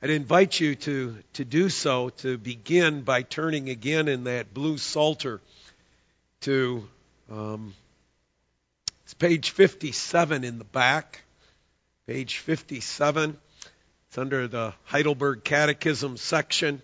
I'd 0.00 0.10
invite 0.10 0.60
you 0.60 0.76
to, 0.76 1.16
to 1.32 1.44
do 1.44 1.68
so, 1.68 2.10
to 2.18 2.38
begin 2.38 3.02
by 3.02 3.22
turning 3.22 3.68
again 3.68 4.06
in 4.06 4.24
that 4.24 4.54
blue 4.54 4.78
Psalter 4.78 5.40
to 6.42 6.88
um, 7.28 7.74
it's 9.02 9.14
page 9.14 9.50
57 9.50 10.44
in 10.44 10.58
the 10.58 10.64
back. 10.64 11.22
Page 12.06 12.36
57. 12.38 13.36
It's 14.06 14.18
under 14.18 14.46
the 14.46 14.72
Heidelberg 14.84 15.42
Catechism 15.42 16.16
section. 16.16 16.80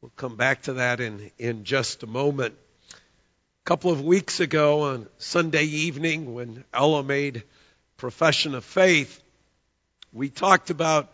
We'll 0.00 0.12
come 0.14 0.36
back 0.36 0.62
to 0.62 0.74
that 0.74 1.00
in, 1.00 1.32
in 1.38 1.64
just 1.64 2.04
a 2.04 2.06
moment. 2.06 2.54
A 2.92 3.64
couple 3.64 3.90
of 3.90 4.04
weeks 4.04 4.38
ago 4.38 4.82
on 4.82 5.08
Sunday 5.18 5.64
evening, 5.64 6.34
when 6.34 6.62
Ella 6.72 7.02
made 7.02 7.42
profession 7.96 8.54
of 8.54 8.64
faith, 8.64 9.20
we 10.12 10.30
talked 10.30 10.70
about 10.70 11.12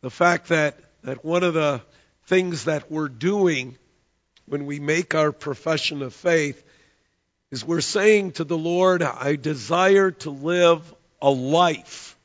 the 0.00 0.10
fact 0.10 0.48
that, 0.48 0.78
that 1.02 1.24
one 1.24 1.42
of 1.42 1.54
the 1.54 1.80
things 2.26 2.64
that 2.64 2.90
we're 2.90 3.08
doing 3.08 3.76
when 4.46 4.66
we 4.66 4.80
make 4.80 5.14
our 5.14 5.32
profession 5.32 6.02
of 6.02 6.14
faith 6.14 6.62
is 7.50 7.64
we're 7.64 7.80
saying 7.80 8.32
to 8.32 8.44
the 8.44 8.58
Lord, 8.58 9.02
I 9.02 9.36
desire 9.36 10.10
to 10.10 10.30
live 10.30 10.94
a 11.22 11.30
life 11.30 12.16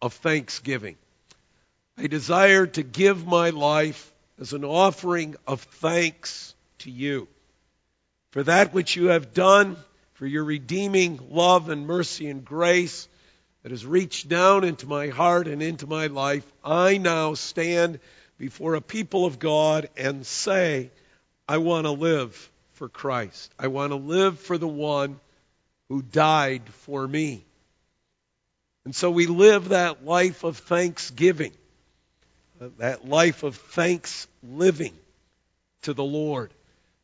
of 0.00 0.12
thanksgiving. 0.14 0.96
I 1.98 2.06
desire 2.06 2.66
to 2.66 2.82
give 2.82 3.26
my 3.26 3.50
life 3.50 4.12
as 4.40 4.52
an 4.52 4.64
offering 4.64 5.36
of 5.46 5.60
thanks 5.60 6.54
to 6.78 6.90
you 6.90 7.28
for 8.30 8.42
that 8.44 8.72
which 8.72 8.96
you 8.96 9.06
have 9.06 9.34
done, 9.34 9.76
for 10.14 10.26
your 10.26 10.44
redeeming 10.44 11.18
love 11.30 11.68
and 11.68 11.86
mercy 11.86 12.28
and 12.28 12.44
grace 12.44 13.08
that 13.62 13.72
has 13.72 13.84
reached 13.84 14.28
down 14.28 14.64
into 14.64 14.86
my 14.86 15.08
heart 15.08 15.46
and 15.46 15.62
into 15.62 15.86
my 15.86 16.06
life, 16.06 16.50
I 16.64 16.98
now 16.98 17.34
stand 17.34 18.00
before 18.38 18.74
a 18.74 18.80
people 18.80 19.26
of 19.26 19.38
God 19.38 19.88
and 19.96 20.26
say, 20.26 20.90
I 21.46 21.58
want 21.58 21.84
to 21.84 21.90
live 21.90 22.50
for 22.72 22.88
Christ. 22.88 23.52
I 23.58 23.66
want 23.66 23.90
to 23.92 23.96
live 23.96 24.38
for 24.38 24.56
the 24.56 24.68
one 24.68 25.20
who 25.88 26.00
died 26.00 26.62
for 26.68 27.06
me. 27.06 27.44
And 28.84 28.94
so 28.94 29.10
we 29.10 29.26
live 29.26 29.70
that 29.70 30.06
life 30.06 30.42
of 30.42 30.56
thanksgiving, 30.56 31.52
uh, 32.60 32.68
that 32.78 33.06
life 33.06 33.42
of 33.42 33.56
thanks 33.56 34.26
living 34.42 34.94
to 35.82 35.92
the 35.92 36.04
Lord, 36.04 36.50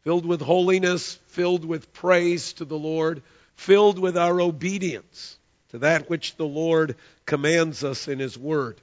filled 0.04 0.24
with 0.24 0.40
holiness, 0.40 1.18
filled 1.26 1.66
with 1.66 1.92
praise 1.92 2.54
to 2.54 2.64
the 2.64 2.78
Lord, 2.78 3.22
filled 3.56 3.98
with 3.98 4.16
our 4.16 4.40
obedience 4.40 5.36
to 5.70 5.78
that 5.78 6.08
which 6.08 6.36
the 6.36 6.46
Lord 6.46 6.96
commands 7.24 7.84
us 7.84 8.08
in 8.08 8.18
His 8.18 8.38
Word. 8.38 8.80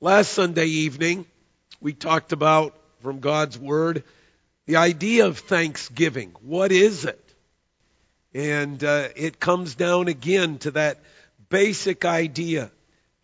Last 0.00 0.32
Sunday 0.32 0.66
evening, 0.66 1.26
we 1.80 1.92
talked 1.92 2.32
about 2.32 2.74
from 3.02 3.20
God's 3.20 3.58
Word 3.58 4.04
the 4.66 4.76
idea 4.76 5.26
of 5.26 5.38
thanksgiving. 5.38 6.32
What 6.42 6.72
is 6.72 7.04
it? 7.04 7.34
And 8.32 8.82
uh, 8.84 9.08
it 9.16 9.40
comes 9.40 9.74
down 9.74 10.08
again 10.08 10.58
to 10.58 10.70
that 10.72 11.00
basic 11.48 12.04
idea 12.04 12.70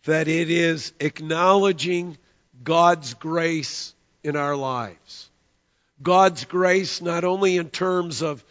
that 0.03 0.27
it 0.27 0.49
is 0.49 0.93
acknowledging 0.99 2.17
God's 2.63 3.13
grace 3.13 3.93
in 4.23 4.35
our 4.35 4.55
lives. 4.55 5.29
God's 6.01 6.45
grace 6.45 7.01
not 7.01 7.23
only 7.23 7.57
in 7.57 7.69
terms 7.69 8.21
of 8.21 8.43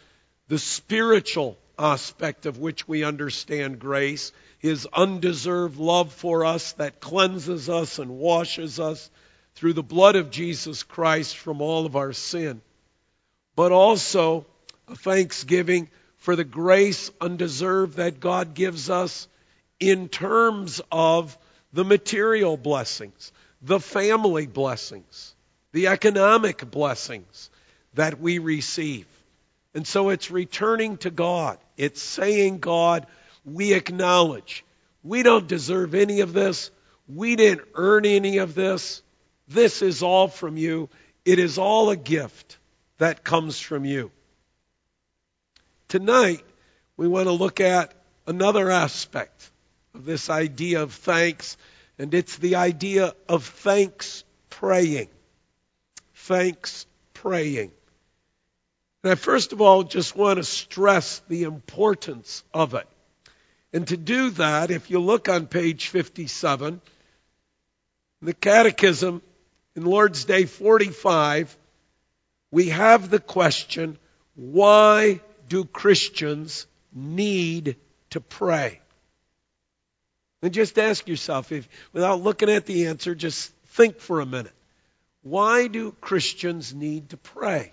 the 0.47 0.57
spiritual 0.59 1.57
aspect 1.79 2.45
of 2.45 2.59
which 2.59 2.87
we 2.87 3.03
understand 3.03 3.79
grace, 3.79 4.31
His 4.59 4.87
undeserved 4.91 5.77
love 5.77 6.13
for 6.13 6.45
us 6.45 6.73
that 6.73 6.99
cleanses 6.99 7.69
us 7.69 7.99
and 7.99 8.17
washes 8.17 8.79
us 8.79 9.09
through 9.55 9.73
the 9.73 9.83
blood 9.83 10.15
of 10.15 10.29
Jesus 10.29 10.83
Christ 10.83 11.37
from 11.37 11.61
all 11.61 11.85
of 11.85 11.95
our 11.95 12.13
sin, 12.13 12.61
but 13.55 13.71
also 13.71 14.45
a 14.87 14.95
thanksgiving 14.95 15.89
for 16.17 16.35
the 16.35 16.43
grace 16.43 17.11
undeserved 17.21 17.97
that 17.97 18.19
God 18.19 18.53
gives 18.53 18.89
us 18.89 19.27
in 19.79 20.09
terms 20.09 20.81
of 20.91 21.37
the 21.73 21.85
material 21.85 22.57
blessings, 22.57 23.31
the 23.61 23.79
family 23.79 24.47
blessings, 24.47 25.35
the 25.71 25.87
economic 25.87 26.69
blessings 26.69 27.49
that 27.93 28.19
we 28.19 28.39
receive. 28.39 29.05
And 29.73 29.85
so 29.85 30.09
it's 30.09 30.31
returning 30.31 30.97
to 30.97 31.11
God. 31.11 31.57
It's 31.77 32.01
saying, 32.01 32.59
God, 32.59 33.05
we 33.45 33.73
acknowledge 33.73 34.65
we 35.03 35.23
don't 35.23 35.47
deserve 35.47 35.95
any 35.95 36.19
of 36.19 36.33
this. 36.33 36.69
We 37.07 37.37
didn't 37.37 37.67
earn 37.75 38.05
any 38.05 38.39
of 38.39 38.55
this. 38.55 39.01
This 39.47 39.81
is 39.81 40.03
all 40.03 40.27
from 40.27 40.57
you. 40.57 40.89
It 41.23 41.39
is 41.39 41.57
all 41.57 41.89
a 41.89 41.95
gift 41.95 42.57
that 42.97 43.23
comes 43.23 43.59
from 43.59 43.85
you. 43.85 44.11
Tonight, 45.87 46.43
we 46.97 47.07
want 47.07 47.27
to 47.27 47.31
look 47.31 47.61
at 47.61 47.93
another 48.25 48.69
aspect 48.69 49.49
of 49.93 50.03
this 50.03 50.29
idea 50.29 50.83
of 50.83 50.93
thanks, 50.93 51.55
and 51.97 52.13
it's 52.13 52.37
the 52.37 52.55
idea 52.55 53.13
of 53.29 53.45
thanks 53.45 54.25
praying. 54.49 55.07
Thanks 56.13 56.85
praying. 57.13 57.71
And 59.07 59.13
I 59.13 59.15
first 59.15 59.53
of 59.53 59.61
all 59.61 59.83
just 59.83 60.17
want 60.17 60.35
to 60.35 60.43
stress 60.43 61.21
the 61.29 61.43
importance 61.43 62.43
of 62.53 62.73
it. 62.73 62.85
And 63.71 63.87
to 63.87 63.95
do 63.95 64.31
that, 64.31 64.69
if 64.69 64.89
you 64.89 64.99
look 64.99 65.29
on 65.29 65.47
page 65.47 65.87
57, 65.87 66.81
the 68.21 68.33
Catechism 68.33 69.21
in 69.77 69.85
Lord's 69.85 70.25
Day 70.25 70.43
45, 70.43 71.55
we 72.51 72.67
have 72.67 73.09
the 73.09 73.21
question, 73.21 73.97
why 74.35 75.21
do 75.47 75.63
Christians 75.63 76.67
need 76.93 77.77
to 78.09 78.19
pray? 78.19 78.81
And 80.41 80.53
just 80.53 80.77
ask 80.77 81.07
yourself, 81.07 81.53
if, 81.53 81.69
without 81.93 82.21
looking 82.21 82.49
at 82.49 82.65
the 82.65 82.87
answer, 82.87 83.15
just 83.15 83.53
think 83.67 84.01
for 84.01 84.19
a 84.19 84.25
minute. 84.25 84.51
Why 85.21 85.67
do 85.67 85.93
Christians 86.01 86.73
need 86.73 87.11
to 87.11 87.17
pray? 87.17 87.71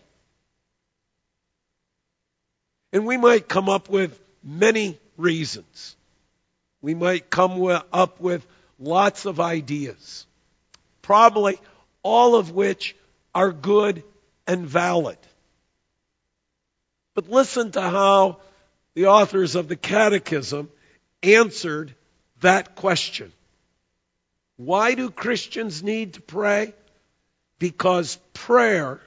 And 2.95 3.05
we 3.05 3.17
might 3.17 3.49
come 3.49 3.69
up 3.69 3.91
with 3.91 4.17
many 4.45 5.01
reasons. 5.17 5.97
We 6.81 6.95
might 6.95 7.29
come 7.29 7.61
up 7.93 8.21
with 8.21 8.47
lots 8.79 9.27
of 9.27 9.41
ideas, 9.41 10.27
probably 11.03 11.59
all 12.05 12.37
of 12.37 12.53
which 12.53 12.95
are 13.35 13.51
good 13.51 14.05
and 14.47 14.65
valid. 14.65 15.19
But 17.15 17.29
listen 17.29 17.73
to 17.73 17.81
how 17.81 18.39
the 18.95 19.07
authors 19.07 19.57
of 19.57 19.67
the 19.67 19.77
Catechism 19.77 20.71
answered 21.21 21.95
that 22.43 22.77
question. 22.77 23.33
Why 24.57 24.95
do 24.95 25.11
Christians 25.11 25.83
need 25.83 26.15
to 26.15 26.21
pray? 26.21 26.75
Because 27.59 28.19
prayer 28.35 29.01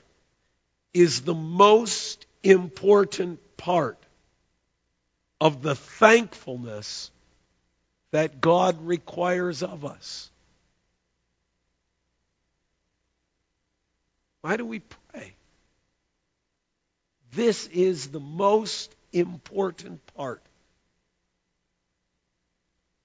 is 0.94 1.22
the 1.22 1.36
most 1.36 2.26
important 2.44 3.40
part 3.68 3.98
of 5.42 5.62
the 5.62 5.76
thankfulness 5.76 7.12
that 8.12 8.40
God 8.40 8.88
requires 8.88 9.62
of 9.62 9.84
us. 9.84 10.32
Why 14.40 14.56
do 14.56 14.66
we 14.66 14.80
pray? 14.80 15.34
This 17.34 17.68
is 17.68 18.08
the 18.08 18.22
most 18.22 18.96
important 19.12 20.00
part 20.16 20.42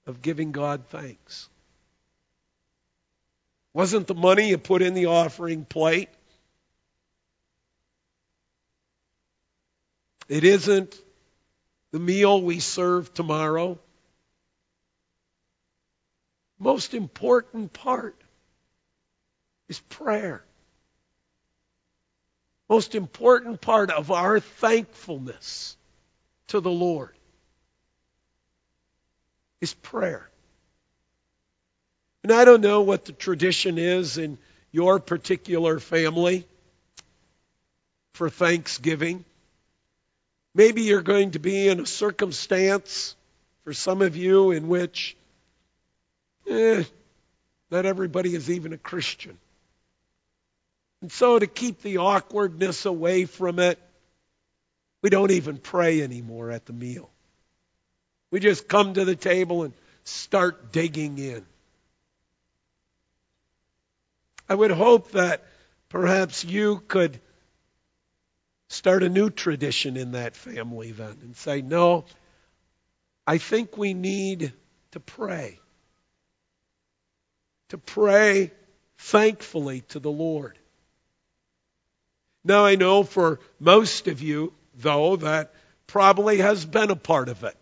of 0.07 0.21
giving 0.21 0.53
God 0.53 0.85
thanks. 0.87 1.49
Wasn't 3.73 4.07
the 4.07 4.15
money 4.15 4.47
you 4.47 4.57
put 4.57 4.81
in 4.81 4.93
the 4.93 5.07
offering 5.07 5.65
plate? 5.65 6.07
It 10.27 10.43
isn't 10.43 10.97
the 11.91 11.99
meal 11.99 12.41
we 12.41 12.59
serve 12.59 13.13
tomorrow. 13.13 13.79
Most 16.59 16.93
important 16.93 17.73
part 17.73 18.15
is 19.67 19.79
prayer. 19.79 20.43
Most 22.69 22.95
important 22.95 23.61
part 23.61 23.91
of 23.91 24.11
our 24.11 24.39
thankfulness 24.39 25.77
to 26.47 26.59
the 26.59 26.71
Lord 26.71 27.15
is 29.61 29.73
prayer. 29.73 30.29
And 32.23 32.31
I 32.31 32.45
don't 32.45 32.61
know 32.61 32.81
what 32.81 33.05
the 33.05 33.11
tradition 33.11 33.77
is 33.77 34.17
in 34.17 34.37
your 34.71 34.99
particular 34.99 35.79
family 35.79 36.47
for 38.13 38.29
Thanksgiving. 38.29 39.25
Maybe 40.55 40.83
you're 40.83 41.01
going 41.01 41.31
to 41.31 41.39
be 41.39 41.67
in 41.67 41.79
a 41.79 41.85
circumstance 41.85 43.15
for 43.63 43.73
some 43.73 44.01
of 44.01 44.15
you 44.15 44.51
in 44.51 44.67
which 44.67 45.17
eh, 46.49 46.83
not 47.71 47.85
everybody 47.85 48.35
is 48.35 48.49
even 48.49 48.73
a 48.73 48.77
Christian. 48.77 49.37
And 51.01 51.11
so 51.11 51.39
to 51.39 51.47
keep 51.47 51.81
the 51.81 51.97
awkwardness 51.97 52.85
away 52.85 53.25
from 53.25 53.59
it, 53.59 53.79
we 55.01 55.09
don't 55.09 55.31
even 55.31 55.57
pray 55.57 56.01
anymore 56.01 56.51
at 56.51 56.65
the 56.65 56.73
meal. 56.73 57.09
We 58.31 58.39
just 58.39 58.67
come 58.67 58.93
to 58.93 59.05
the 59.05 59.15
table 59.15 59.63
and 59.63 59.73
start 60.05 60.71
digging 60.71 61.17
in. 61.17 61.45
I 64.47 64.55
would 64.55 64.71
hope 64.71 65.11
that 65.11 65.43
perhaps 65.89 66.43
you 66.45 66.81
could 66.87 67.19
start 68.73 69.03
a 69.03 69.09
new 69.09 69.29
tradition 69.29 69.95
in 69.97 70.13
that 70.13 70.35
family 70.35 70.91
then 70.91 71.17
and 71.21 71.35
say, 71.35 71.61
no, 71.61 72.05
I 73.25 73.37
think 73.37 73.77
we 73.77 73.93
need 73.93 74.51
to 74.91 74.99
pray. 74.99 75.59
To 77.69 77.77
pray 77.77 78.51
thankfully 78.97 79.81
to 79.89 79.99
the 79.99 80.11
Lord. 80.11 80.57
Now 82.43 82.65
I 82.65 82.75
know 82.75 83.03
for 83.03 83.39
most 83.59 84.07
of 84.07 84.21
you, 84.21 84.53
though, 84.75 85.15
that 85.17 85.53
probably 85.87 86.39
has 86.39 86.65
been 86.65 86.91
a 86.91 86.95
part 86.95 87.29
of 87.29 87.43
it. 87.43 87.55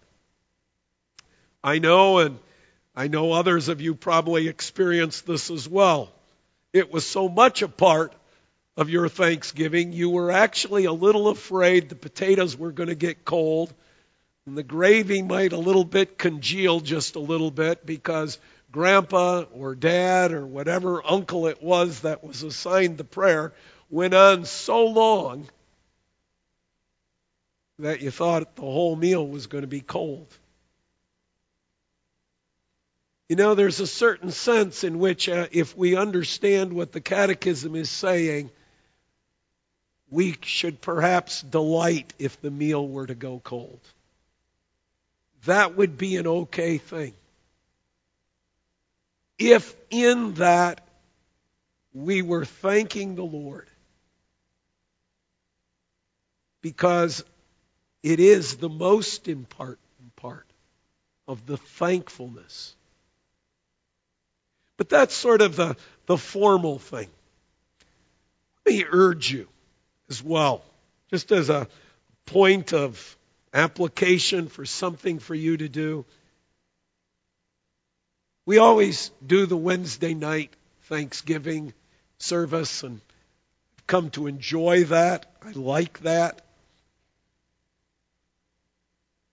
I 1.63 1.79
know, 1.79 2.19
and 2.19 2.39
I 2.95 3.07
know 3.07 3.33
others 3.33 3.67
of 3.67 3.81
you 3.81 3.93
probably 3.93 4.47
experienced 4.47 5.27
this 5.27 5.51
as 5.51 5.69
well. 5.69 6.11
It 6.73 6.91
was 6.91 7.05
so 7.05 7.29
much 7.29 7.61
a 7.61 7.67
part 7.67 8.13
of 8.81 8.89
your 8.89 9.07
Thanksgiving, 9.07 9.93
you 9.93 10.09
were 10.09 10.31
actually 10.31 10.85
a 10.85 10.91
little 10.91 11.27
afraid 11.27 11.87
the 11.87 11.95
potatoes 11.95 12.57
were 12.57 12.71
going 12.71 12.89
to 12.89 12.95
get 12.95 13.23
cold 13.23 13.71
and 14.47 14.57
the 14.57 14.63
gravy 14.63 15.21
might 15.21 15.53
a 15.53 15.57
little 15.57 15.83
bit 15.83 16.17
congeal 16.17 16.79
just 16.79 17.15
a 17.15 17.19
little 17.19 17.51
bit 17.51 17.85
because 17.85 18.39
grandpa 18.71 19.43
or 19.53 19.75
dad 19.75 20.31
or 20.31 20.47
whatever 20.47 21.05
uncle 21.05 21.45
it 21.45 21.61
was 21.61 21.99
that 21.99 22.23
was 22.23 22.41
assigned 22.41 22.97
the 22.97 23.03
prayer 23.03 23.53
went 23.91 24.15
on 24.15 24.45
so 24.45 24.87
long 24.87 25.47
that 27.77 28.01
you 28.01 28.09
thought 28.09 28.55
the 28.55 28.61
whole 28.63 28.95
meal 28.95 29.27
was 29.27 29.45
going 29.45 29.61
to 29.61 29.67
be 29.67 29.81
cold. 29.81 30.27
You 33.29 33.35
know, 33.35 33.53
there's 33.53 33.79
a 33.79 33.87
certain 33.87 34.31
sense 34.31 34.83
in 34.83 34.99
which, 34.99 35.29
uh, 35.29 35.47
if 35.51 35.77
we 35.77 35.95
understand 35.95 36.73
what 36.73 36.91
the 36.91 36.99
Catechism 36.99 37.75
is 37.75 37.89
saying, 37.89 38.51
we 40.11 40.37
should 40.41 40.81
perhaps 40.81 41.41
delight 41.41 42.13
if 42.19 42.39
the 42.41 42.51
meal 42.51 42.85
were 42.85 43.07
to 43.07 43.15
go 43.15 43.39
cold. 43.41 43.79
That 45.45 45.77
would 45.77 45.97
be 45.97 46.17
an 46.17 46.27
okay 46.27 46.77
thing. 46.77 47.13
If 49.39 49.73
in 49.89 50.35
that 50.35 50.85
we 51.93 52.21
were 52.21 52.45
thanking 52.45 53.15
the 53.15 53.23
Lord 53.23 53.67
because 56.61 57.23
it 58.03 58.19
is 58.19 58.57
the 58.57 58.69
most 58.69 59.27
important 59.27 60.15
part 60.17 60.45
of 61.27 61.45
the 61.45 61.57
thankfulness. 61.57 62.75
But 64.77 64.89
that's 64.89 65.15
sort 65.15 65.41
of 65.41 65.55
the, 65.55 65.75
the 66.05 66.17
formal 66.17 66.77
thing. 66.79 67.07
Let 68.65 68.75
me 68.75 68.85
urge 68.91 69.31
you 69.31 69.47
as 70.11 70.21
well, 70.21 70.61
just 71.09 71.31
as 71.31 71.49
a 71.49 71.69
point 72.25 72.73
of 72.73 73.17
application 73.53 74.49
for 74.49 74.65
something 74.65 75.19
for 75.19 75.33
you 75.33 75.55
to 75.55 75.69
do. 75.69 76.05
We 78.45 78.57
always 78.57 79.09
do 79.25 79.45
the 79.45 79.55
Wednesday 79.55 80.13
night 80.13 80.53
Thanksgiving 80.83 81.73
service 82.17 82.83
and 82.83 82.99
come 83.87 84.09
to 84.11 84.27
enjoy 84.27 84.83
that. 84.85 85.25
I 85.41 85.51
like 85.51 85.99
that. 86.01 86.41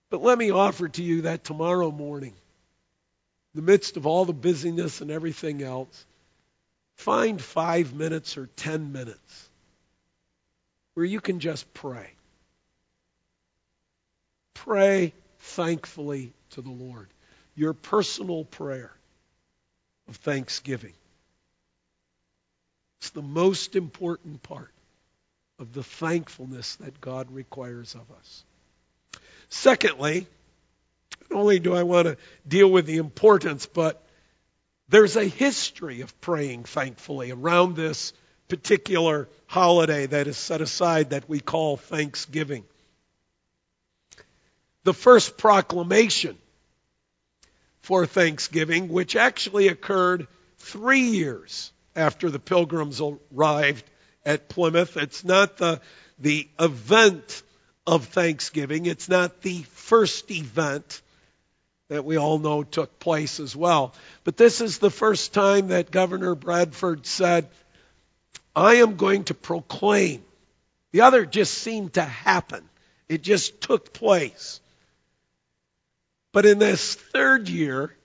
But 0.09 0.21
let 0.21 0.37
me 0.37 0.51
offer 0.51 0.87
to 0.87 1.03
you 1.03 1.23
that 1.23 1.43
tomorrow 1.43 1.91
morning, 1.91 2.33
in 3.53 3.65
the 3.65 3.69
midst 3.69 3.97
of 3.97 4.07
all 4.07 4.23
the 4.23 4.33
busyness 4.33 5.01
and 5.01 5.11
everything 5.11 5.61
else, 5.61 6.05
find 6.95 7.41
five 7.41 7.93
minutes 7.93 8.37
or 8.37 8.47
ten 8.55 8.93
minutes 8.93 9.48
where 10.99 11.05
you 11.05 11.21
can 11.21 11.39
just 11.39 11.73
pray. 11.73 12.09
Pray 14.53 15.13
thankfully 15.39 16.33
to 16.49 16.61
the 16.61 16.69
Lord. 16.69 17.07
Your 17.55 17.71
personal 17.71 18.43
prayer 18.43 18.91
of 20.09 20.17
thanksgiving. 20.17 20.91
It's 22.99 23.11
the 23.11 23.21
most 23.21 23.77
important 23.77 24.43
part 24.43 24.73
of 25.57 25.71
the 25.71 25.83
thankfulness 25.83 26.75
that 26.75 26.99
God 26.99 27.31
requires 27.31 27.95
of 27.95 28.11
us. 28.17 28.43
Secondly, 29.47 30.27
not 31.31 31.39
only 31.39 31.59
do 31.59 31.73
I 31.73 31.83
want 31.83 32.07
to 32.07 32.17
deal 32.45 32.69
with 32.69 32.85
the 32.85 32.97
importance, 32.97 33.65
but 33.67 34.03
there's 34.89 35.15
a 35.15 35.23
history 35.23 36.01
of 36.01 36.19
praying 36.19 36.65
thankfully 36.65 37.31
around 37.31 37.77
this 37.77 38.11
particular 38.49 39.29
holiday 39.47 40.05
that 40.07 40.27
is 40.27 40.37
set 40.37 40.59
aside 40.59 41.11
that 41.11 41.29
we 41.29 41.39
call 41.39 41.77
Thanksgiving. 41.77 42.65
The 44.83 44.93
first 44.93 45.37
proclamation 45.37 46.37
for 47.81 48.05
Thanksgiving, 48.05 48.89
which 48.89 49.15
actually 49.15 49.67
occurred 49.67 50.27
three 50.57 51.01
years 51.01 51.71
after 51.95 52.29
the 52.29 52.39
pilgrims 52.39 53.01
arrived 53.01 53.85
at 54.25 54.49
Plymouth. 54.49 54.97
It's 54.97 55.23
not 55.23 55.57
the, 55.57 55.81
the 56.19 56.47
event 56.59 57.43
of 57.87 58.05
Thanksgiving. 58.05 58.85
It's 58.85 59.09
not 59.09 59.41
the 59.41 59.63
first 59.73 60.29
event 60.31 61.01
that 61.89 62.05
we 62.05 62.17
all 62.17 62.37
know 62.37 62.63
took 62.63 62.99
place 62.99 63.39
as 63.39 63.55
well. 63.55 63.93
But 64.23 64.37
this 64.37 64.61
is 64.61 64.77
the 64.77 64.91
first 64.91 65.33
time 65.33 65.69
that 65.69 65.89
Governor 65.89 66.35
Bradford 66.35 67.07
said, 67.07 67.47
I 68.55 68.75
am 68.75 68.95
going 68.95 69.25
to 69.25 69.33
proclaim. 69.33 70.23
The 70.91 71.01
other 71.01 71.25
just 71.25 71.53
seemed 71.53 71.93
to 71.93 72.03
happen. 72.03 72.67
It 73.07 73.21
just 73.21 73.61
took 73.61 73.93
place. 73.93 74.59
But 76.31 76.45
in 76.45 76.59
this 76.59 76.95
third 76.95 77.49
year, 77.49 77.95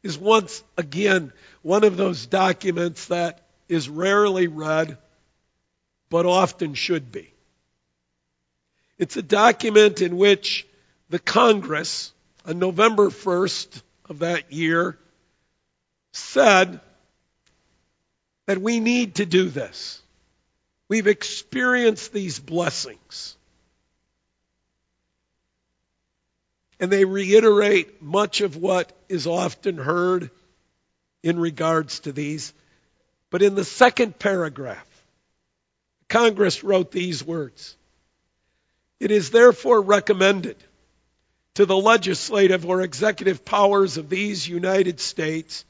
is 0.06 0.20
once 0.20 0.64
again 0.78 1.34
one 1.64 1.84
of 1.84 1.98
those 1.98 2.28
documents 2.28 3.08
that 3.08 3.42
is 3.68 3.90
rarely 3.90 4.46
read 4.46 5.00
but 6.12 6.28
often 6.28 6.76
should 6.76 7.12
be. 7.12 7.34
It's 9.00 9.18
a 9.18 9.24
document 9.24 10.04
in 10.04 10.18
which 10.18 10.68
the 11.10 11.18
Congress, 11.18 12.14
on 12.46 12.60
November 12.60 13.10
1st 13.10 13.82
of 14.08 14.20
that 14.20 14.54
year, 14.54 14.96
said 16.14 16.80
that 18.46 18.62
we 18.62 18.80
need 18.80 19.16
to 19.16 19.26
do 19.26 19.50
this. 19.50 20.00
We've 20.88 21.08
experienced 21.08 22.14
these 22.14 22.38
blessings. 22.38 23.36
And 26.80 26.92
they 26.92 27.06
reiterate 27.06 28.02
much 28.02 28.42
of 28.42 28.58
what 28.58 28.92
is 29.08 29.28
often 29.28 29.78
heard 29.78 30.30
in 31.24 31.40
regards 31.40 32.02
to 32.02 32.12
these. 32.12 32.54
But 33.30 33.42
in 33.42 33.56
the 33.56 33.66
second 33.66 34.20
paragraph, 34.20 34.88
Congress 36.08 36.64
wrote 36.64 36.92
these 36.92 37.24
words 37.24 37.76
It 39.00 39.12
is 39.12 39.32
therefore 39.32 39.82
recommended 39.82 40.58
to 41.56 41.66
the 41.66 41.78
legislative 41.78 42.66
or 42.66 42.82
executive 42.82 43.44
powers 43.44 43.98
of 43.98 44.10
these 44.10 44.48
United 44.48 45.00
States 45.00 45.66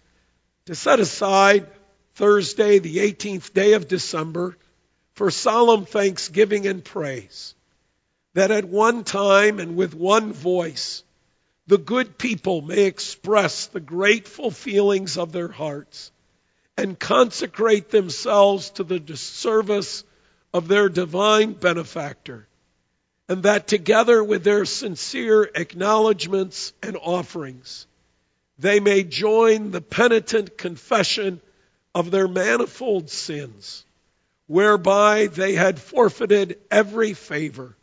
to 0.65 0.75
set 0.75 0.99
aside 0.99 1.67
Thursday, 2.15 2.79
the 2.79 2.97
18th 2.97 3.53
day 3.53 3.73
of 3.73 3.87
December, 3.87 4.57
for 5.13 5.31
solemn 5.31 5.85
thanksgiving 5.85 6.67
and 6.67 6.83
praise 6.83 7.54
that 8.35 8.51
at 8.51 8.65
one 8.65 9.03
time 9.03 9.59
and 9.59 9.75
with 9.75 9.95
one 9.95 10.31
voice 10.31 11.03
the 11.67 11.77
good 11.79 12.17
people 12.17 12.61
may 12.61 12.83
express 12.83 13.67
the 13.67 13.79
grateful 13.79 14.51
feelings 14.51 15.17
of 15.17 15.31
their 15.31 15.47
hearts 15.47 16.11
and 16.77 16.99
consecrate 16.99 17.89
themselves 17.89 18.69
to 18.71 18.83
the 18.83 19.17
service 19.17 20.03
of 20.53 20.67
their 20.67 20.89
divine 20.89 21.53
benefactor, 21.53 22.47
and 23.27 23.43
that 23.43 23.67
together 23.67 24.23
with 24.23 24.43
their 24.43 24.65
sincere 24.65 25.49
acknowledgments 25.55 26.73
and 26.83 26.97
offerings, 27.01 27.87
they 28.59 28.79
may 28.79 29.03
join 29.03 29.71
the 29.71 29.81
penitent 29.81 30.57
confession 30.57 31.41
of 31.95 32.11
their 32.11 32.27
manifold 32.27 33.09
sins 33.09 33.85
whereby 34.47 35.27
they 35.27 35.53
had 35.55 35.79
forfeited 35.79 36.59
every 36.69 37.13
favor, 37.13 37.75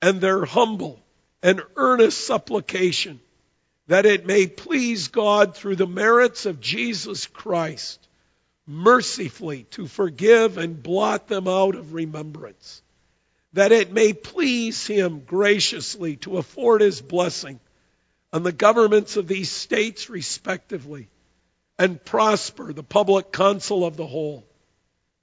and 0.00 0.20
their 0.20 0.44
humble 0.44 1.00
and 1.42 1.62
earnest 1.76 2.26
supplication 2.26 3.20
that 3.88 4.06
it 4.06 4.26
may 4.26 4.46
please 4.46 5.08
God 5.08 5.56
through 5.56 5.76
the 5.76 5.86
merits 5.86 6.46
of 6.46 6.60
Jesus 6.60 7.26
Christ 7.26 8.06
mercifully 8.66 9.64
to 9.70 9.86
forgive 9.86 10.58
and 10.58 10.82
blot 10.82 11.26
them 11.26 11.48
out 11.48 11.74
of 11.74 11.94
remembrance, 11.94 12.82
that 13.54 13.72
it 13.72 13.92
may 13.92 14.12
please 14.12 14.86
Him 14.86 15.20
graciously 15.20 16.16
to 16.16 16.36
afford 16.36 16.82
His 16.82 17.00
blessing 17.00 17.58
on 18.30 18.42
the 18.42 18.52
governments 18.52 19.16
of 19.16 19.26
these 19.26 19.50
states 19.50 20.10
respectively, 20.10 21.08
and 21.78 22.04
prosper 22.04 22.74
the 22.74 22.82
public 22.82 23.32
council 23.32 23.86
of 23.86 23.96
the 23.96 24.06
whole 24.06 24.44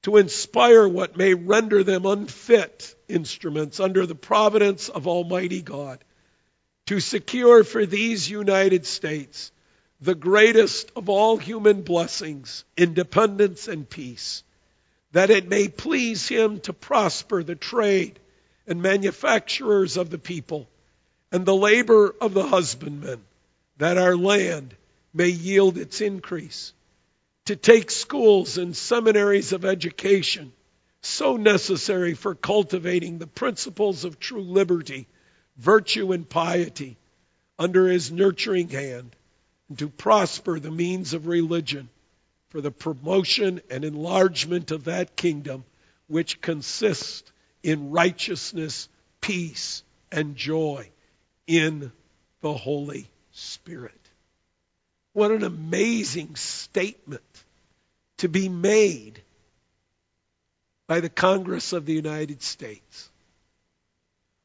to 0.05 0.17
inspire 0.17 0.87
what 0.87 1.17
may 1.17 1.33
render 1.33 1.83
them 1.83 2.05
unfit 2.05 2.95
instruments 3.07 3.79
under 3.79 4.05
the 4.05 4.13
providence 4.13 4.87
of 4.87 5.07
Almighty 5.07 5.63
God, 5.63 5.97
to 6.85 6.99
secure 6.99 7.63
for 7.63 7.87
these 7.87 8.29
United 8.29 8.85
States 8.85 9.51
the 9.99 10.13
greatest 10.13 10.91
of 10.95 11.09
all 11.09 11.37
human 11.37 11.81
blessings, 11.81 12.65
independence 12.77 13.67
and 13.67 13.89
peace, 13.89 14.43
that 15.11 15.31
it 15.31 15.49
may 15.49 15.69
please 15.69 16.27
Him 16.27 16.59
to 16.59 16.73
prosper 16.73 17.41
the 17.41 17.55
trade 17.55 18.19
and 18.67 18.83
manufacturers 18.83 19.97
of 19.97 20.11
the 20.11 20.19
people, 20.19 20.67
and 21.31 21.47
the 21.47 21.55
labor 21.55 22.13
of 22.21 22.35
the 22.35 22.45
husbandman, 22.45 23.23
that 23.77 23.97
our 23.97 24.15
land 24.15 24.75
may 25.15 25.29
yield 25.29 25.79
its 25.79 25.99
increase 25.99 26.73
to 27.45 27.55
take 27.55 27.91
schools 27.91 28.57
and 28.57 28.75
seminaries 28.75 29.53
of 29.53 29.65
education, 29.65 30.51
so 31.01 31.37
necessary 31.37 32.13
for 32.13 32.33
cultivating 32.33 33.17
the 33.17 33.27
principles 33.27 34.03
of 34.03 34.19
true 34.19 34.41
liberty, 34.41 35.07
virtue, 35.57 36.11
and 36.11 36.27
piety, 36.27 36.97
under 37.57 37.87
his 37.87 38.11
nurturing 38.11 38.69
hand, 38.69 39.15
and 39.69 39.79
to 39.79 39.89
prosper 39.89 40.59
the 40.59 40.71
means 40.71 41.13
of 41.13 41.27
religion 41.27 41.89
for 42.49 42.61
the 42.61 42.71
promotion 42.71 43.61
and 43.69 43.85
enlargement 43.85 44.71
of 44.71 44.85
that 44.85 45.15
kingdom 45.15 45.63
which 46.07 46.41
consists 46.41 47.31
in 47.63 47.91
righteousness, 47.91 48.89
peace, 49.21 49.83
and 50.11 50.35
joy 50.35 50.89
in 51.47 51.91
the 52.41 52.53
Holy 52.53 53.07
Spirit. 53.31 54.04
What 55.15 55.31
an 55.31 55.45
amazing 55.45 56.35
statement 56.35 57.23
to 58.17 58.27
be 58.27 58.49
made 58.49 59.21
by 60.87 60.99
the 60.99 61.07
Congress 61.07 61.71
of 61.71 61.85
the 61.85 61.93
United 61.93 62.43
States. 62.43 63.09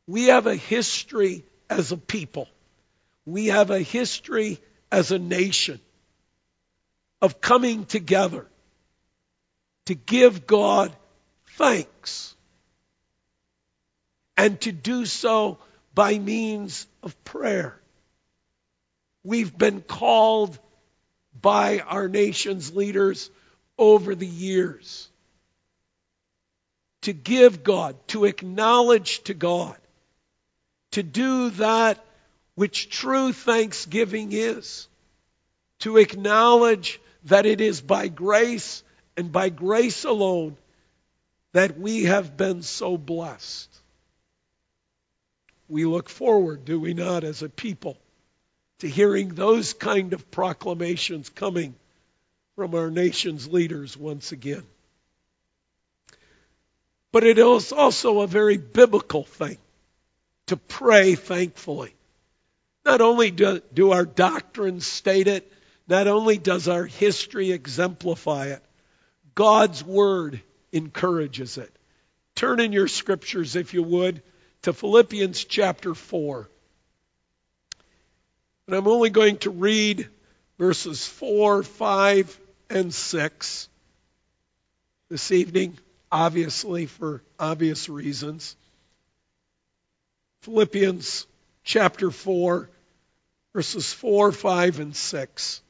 We 0.07 0.27
have 0.27 0.47
a 0.47 0.55
history 0.55 1.45
as 1.69 1.91
a 1.91 1.97
people. 1.97 2.47
We 3.27 3.47
have 3.47 3.71
a 3.71 3.81
history 3.81 4.61
as 4.93 5.11
a 5.11 5.19
nation 5.19 5.81
of 7.21 7.41
coming 7.41 7.85
together 7.85 8.47
to 9.87 9.97
give 9.97 10.47
God 10.47 10.95
thanks 11.57 12.37
and 14.37 14.61
to 14.61 14.71
do 14.71 15.05
so 15.05 15.59
by 15.97 16.17
means 16.17 16.87
of 17.03 17.25
prayer. 17.25 17.80
We've 19.23 19.57
been 19.57 19.83
called 19.83 20.59
by 21.41 21.81
our 21.81 22.09
nation's 22.09 22.75
leaders 22.75 23.31
over 23.79 24.15
the 24.15 24.27
years 24.27 25.09
to 27.03 27.13
give 27.13 27.63
God, 27.63 27.97
to 28.09 28.25
acknowledge 28.25 29.23
to 29.25 29.35
God, 29.35 29.77
to 30.93 31.03
do 31.03 31.51
that 31.51 32.05
which 32.55 32.91
true 32.91 33.33
thanksgiving 33.33 34.33
is, 34.33 34.87
to 35.81 35.97
acknowledge 35.97 37.01
that 37.25 37.47
it 37.47 37.61
is 37.61 37.81
by 37.81 38.09
grace 38.09 38.83
and 39.17 39.33
by 39.33 39.49
grace 39.49 40.05
alone 40.05 40.57
that 41.53 41.79
we 41.79 42.05
have 42.05 42.37
been 42.37 42.63
so 42.63 42.97
blessed. 42.97 43.69
We 45.69 45.85
look 45.85 46.09
forward, 46.09 46.65
do 46.65 46.79
we 46.81 46.95
not, 46.95 47.25
as 47.25 47.43
a 47.43 47.49
people? 47.49 47.97
To 48.81 48.89
hearing 48.89 49.29
those 49.29 49.73
kind 49.73 50.13
of 50.13 50.31
proclamations 50.31 51.29
coming 51.29 51.75
from 52.57 52.75
our 52.75 52.91
nation's 52.91 53.49
leaders 53.49 53.97
once 53.97 54.33
again. 54.33 54.65
But 57.13 57.25
it 57.25 57.39
is 57.39 57.73
also 57.73 58.21
a 58.21 58.27
very 58.27 58.57
biblical 58.57 59.25
thing 59.25 59.59
to 60.47 60.57
pray 60.57 61.15
thankfully. 61.15 61.95
Not 62.85 63.01
only 63.01 63.31
do, 63.31 63.61
do 63.73 63.93
our 63.93 64.05
doctrines 64.05 64.87
state 64.87 65.27
it, 65.27 65.51
not 65.89 66.07
only 66.07 66.39
does 66.39 66.69
our 66.69 66.85
history 66.87 67.53
exemplify 67.53 68.47
it, 68.47 68.63
God's 69.35 69.85
Word 69.85 70.41
encourages 70.73 71.59
it. 71.59 71.71
Turn 72.35 72.61
in 72.61 72.73
your 72.73 72.89
scriptures, 72.89 73.57
if 73.57 73.75
you 73.75 73.83
would, 73.83 74.23
to 74.63 74.73
Philippians 74.73 75.45
chapter 75.45 75.95
4. 75.95 76.49
And 78.71 78.77
I'm 78.77 78.87
only 78.87 79.11
going 79.11 79.37
to 79.39 79.51
read 79.51 80.09
verses 80.57 81.05
4, 81.05 81.65
5, 81.65 82.41
and 82.71 82.95
6 82.95 83.69
this 85.09 85.33
evening, 85.33 85.77
obviously 86.13 86.87
for 86.87 87.21
obvious 87.37 87.89
reasons. 87.89 88.55
Philippians 90.43 91.27
chapter 91.65 92.13
4, 92.13 92.71
verses 93.55 93.93
4, 93.93 94.31
5, 94.31 94.79
and 94.79 94.95
6. 94.95 95.63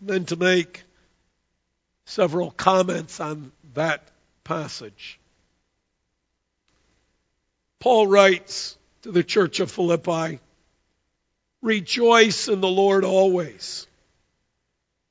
And 0.00 0.08
then 0.10 0.24
to 0.26 0.36
make 0.36 0.84
several 2.04 2.50
comments 2.50 3.20
on 3.20 3.52
that 3.72 4.06
passage. 4.44 5.18
Paul 7.78 8.06
writes 8.06 8.76
to 9.00 9.12
the 9.12 9.24
church 9.24 9.60
of 9.60 9.70
Philippi, 9.70 10.40
Rejoice 11.62 12.48
in 12.48 12.60
the 12.60 12.68
Lord 12.68 13.04
always. 13.04 13.86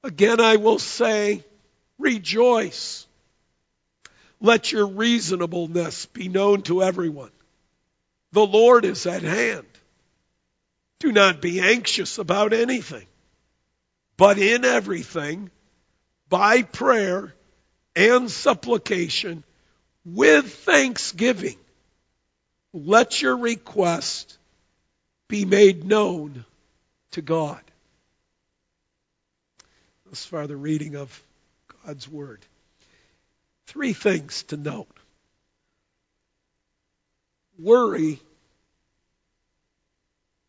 Again, 0.03 0.39
I 0.39 0.55
will 0.57 0.79
say, 0.79 1.43
Rejoice. 1.99 3.07
Let 4.39 4.71
your 4.71 4.87
reasonableness 4.87 6.05
be 6.07 6.29
known 6.29 6.61
to 6.63 6.83
everyone. 6.83 7.31
The 8.33 8.45
Lord 8.45 8.85
is 8.85 9.05
at 9.07 9.23
hand. 9.23 9.65
Do 10.99 11.11
not 11.11 11.41
be 11.41 11.59
anxious 11.59 12.17
about 12.17 12.53
anything, 12.53 13.05
but 14.15 14.37
in 14.37 14.63
everything, 14.63 15.49
by 16.29 16.61
prayer 16.61 17.33
and 17.95 18.29
supplication, 18.29 19.43
with 20.05 20.53
thanksgiving, 20.53 21.57
let 22.73 23.21
your 23.21 23.37
request 23.37 24.37
be 25.27 25.45
made 25.45 25.83
known 25.85 26.45
to 27.11 27.21
God. 27.21 27.61
Thus 30.05 30.25
far 30.25 30.47
the 30.47 30.55
reading 30.55 30.95
of 30.95 31.21
God's 31.85 32.07
Word. 32.07 32.39
Three 33.65 33.93
things 33.93 34.43
to 34.43 34.57
note. 34.57 34.87
Worry 37.59 38.19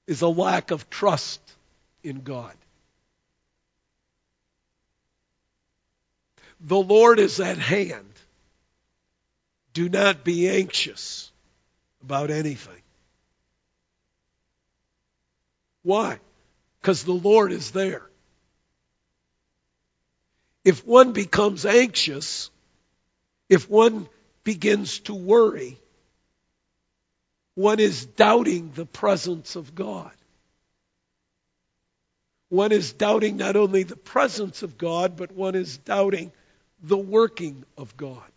is 0.06 0.22
a 0.22 0.28
lack 0.28 0.70
of 0.70 0.88
trust 0.88 1.40
in 2.02 2.20
God. 2.20 2.54
The 6.60 6.76
Lord 6.76 7.18
is 7.18 7.40
at 7.40 7.58
hand. 7.58 8.12
Do 9.74 9.88
not 9.88 10.24
be 10.24 10.48
anxious 10.48 11.30
about 12.02 12.30
anything. 12.30 12.82
Why? 15.88 16.20
Because 16.82 17.04
the 17.04 17.14
Lord 17.14 17.50
is 17.50 17.70
there. 17.70 18.02
If 20.62 20.86
one 20.86 21.12
becomes 21.12 21.64
anxious, 21.64 22.50
if 23.48 23.70
one 23.70 24.06
begins 24.44 24.98
to 25.08 25.14
worry, 25.14 25.78
one 27.54 27.80
is 27.80 28.04
doubting 28.04 28.70
the 28.74 28.84
presence 28.84 29.56
of 29.56 29.74
God. 29.74 30.12
One 32.50 32.70
is 32.70 32.92
doubting 32.92 33.38
not 33.38 33.56
only 33.56 33.82
the 33.84 33.96
presence 33.96 34.62
of 34.62 34.76
God, 34.76 35.16
but 35.16 35.32
one 35.32 35.54
is 35.54 35.78
doubting 35.78 36.32
the 36.82 36.98
working 36.98 37.64
of 37.78 37.96
God. 37.96 38.30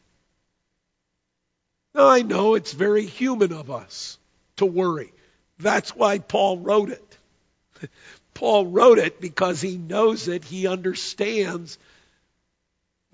Now, 1.94 2.08
I 2.08 2.22
know 2.22 2.56
it's 2.56 2.72
very 2.72 3.06
human 3.06 3.52
of 3.52 3.70
us 3.70 4.18
to 4.56 4.66
worry. 4.66 5.12
That's 5.60 5.94
why 5.94 6.20
Paul 6.20 6.58
wrote 6.58 6.92
it. 6.92 7.18
Paul 8.34 8.68
wrote 8.68 8.98
it 8.98 9.22
because 9.22 9.62
he 9.62 9.78
knows 9.78 10.28
it, 10.28 10.44
he 10.44 10.68
understands 10.68 11.78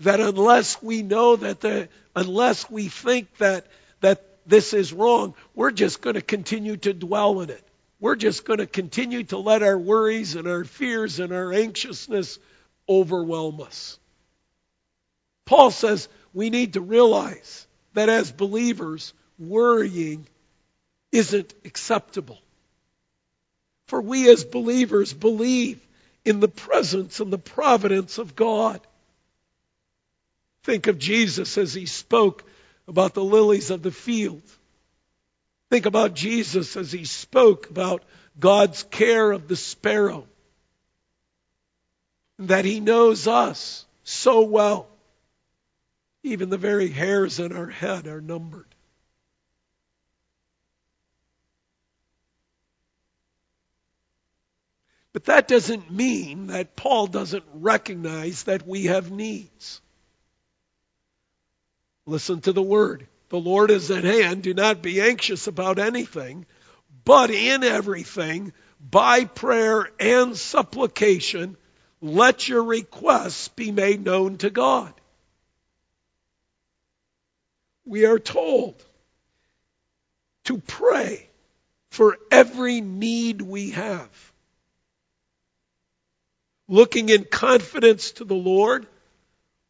that 0.00 0.20
unless 0.20 0.80
we 0.82 1.02
know 1.02 1.36
that 1.36 1.60
the, 1.60 1.88
unless 2.14 2.70
we 2.70 2.88
think 2.88 3.36
that, 3.38 3.66
that 4.00 4.24
this 4.46 4.72
is 4.72 4.92
wrong, 4.92 5.34
we're 5.54 5.72
just 5.72 6.00
going 6.00 6.14
to 6.14 6.22
continue 6.22 6.76
to 6.76 6.92
dwell 6.92 7.40
in 7.40 7.50
it. 7.50 7.64
We're 8.00 8.16
just 8.16 8.44
going 8.44 8.60
to 8.60 8.66
continue 8.66 9.24
to 9.24 9.38
let 9.38 9.62
our 9.62 9.76
worries 9.76 10.36
and 10.36 10.46
our 10.46 10.64
fears 10.64 11.18
and 11.18 11.32
our 11.32 11.52
anxiousness 11.52 12.38
overwhelm 12.88 13.60
us. 13.60 13.98
Paul 15.46 15.70
says 15.70 16.08
we 16.32 16.50
need 16.50 16.74
to 16.74 16.80
realize 16.80 17.66
that 17.94 18.08
as 18.08 18.30
believers, 18.30 19.12
worrying 19.38 20.26
isn't 21.10 21.54
acceptable. 21.64 22.38
For 23.88 24.00
we 24.00 24.28
as 24.30 24.44
believers 24.44 25.12
believe 25.14 25.80
in 26.24 26.40
the 26.40 26.48
presence 26.48 27.20
and 27.20 27.32
the 27.32 27.38
providence 27.38 28.18
of 28.18 28.36
God. 28.36 28.80
Think 30.62 30.86
of 30.86 30.98
Jesus 30.98 31.56
as 31.56 31.72
he 31.72 31.86
spoke 31.86 32.44
about 32.86 33.14
the 33.14 33.24
lilies 33.24 33.70
of 33.70 33.82
the 33.82 33.90
field. 33.90 34.42
Think 35.70 35.86
about 35.86 36.14
Jesus 36.14 36.76
as 36.76 36.92
he 36.92 37.06
spoke 37.06 37.70
about 37.70 38.04
God's 38.38 38.82
care 38.82 39.32
of 39.32 39.48
the 39.48 39.56
sparrow. 39.56 40.26
That 42.40 42.66
he 42.66 42.80
knows 42.80 43.26
us 43.26 43.86
so 44.04 44.42
well. 44.42 44.86
Even 46.22 46.50
the 46.50 46.58
very 46.58 46.88
hairs 46.88 47.40
on 47.40 47.52
our 47.56 47.70
head 47.70 48.06
are 48.06 48.20
numbered. 48.20 48.74
But 55.18 55.24
that 55.24 55.48
doesn't 55.48 55.90
mean 55.90 56.46
that 56.46 56.76
Paul 56.76 57.08
doesn't 57.08 57.42
recognize 57.52 58.44
that 58.44 58.68
we 58.68 58.84
have 58.84 59.10
needs. 59.10 59.80
Listen 62.06 62.40
to 62.42 62.52
the 62.52 62.62
word. 62.62 63.08
The 63.30 63.40
Lord 63.40 63.72
is 63.72 63.90
at 63.90 64.04
hand. 64.04 64.44
Do 64.44 64.54
not 64.54 64.80
be 64.80 65.00
anxious 65.00 65.48
about 65.48 65.80
anything, 65.80 66.46
but 67.04 67.32
in 67.32 67.64
everything, 67.64 68.52
by 68.80 69.24
prayer 69.24 69.90
and 69.98 70.36
supplication, 70.36 71.56
let 72.00 72.48
your 72.48 72.62
requests 72.62 73.48
be 73.48 73.72
made 73.72 74.04
known 74.04 74.36
to 74.36 74.50
God. 74.50 74.94
We 77.84 78.06
are 78.06 78.20
told 78.20 78.80
to 80.44 80.58
pray 80.58 81.28
for 81.90 82.16
every 82.30 82.80
need 82.80 83.42
we 83.42 83.70
have. 83.70 84.28
Looking 86.68 87.08
in 87.08 87.24
confidence 87.24 88.12
to 88.12 88.24
the 88.24 88.34
Lord 88.34 88.86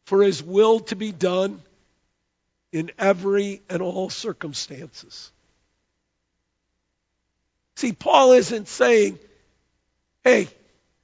for 0.05 0.21
His 0.21 0.43
will 0.43 0.81
to 0.81 0.95
be 0.95 1.11
done 1.11 1.61
in 2.71 2.91
every 2.99 3.61
and 3.69 3.81
all 3.81 4.09
circumstances. 4.09 5.31
See, 7.77 7.93
Paul 7.93 8.33
isn't 8.33 8.67
saying, 8.67 9.19
hey, 10.23 10.49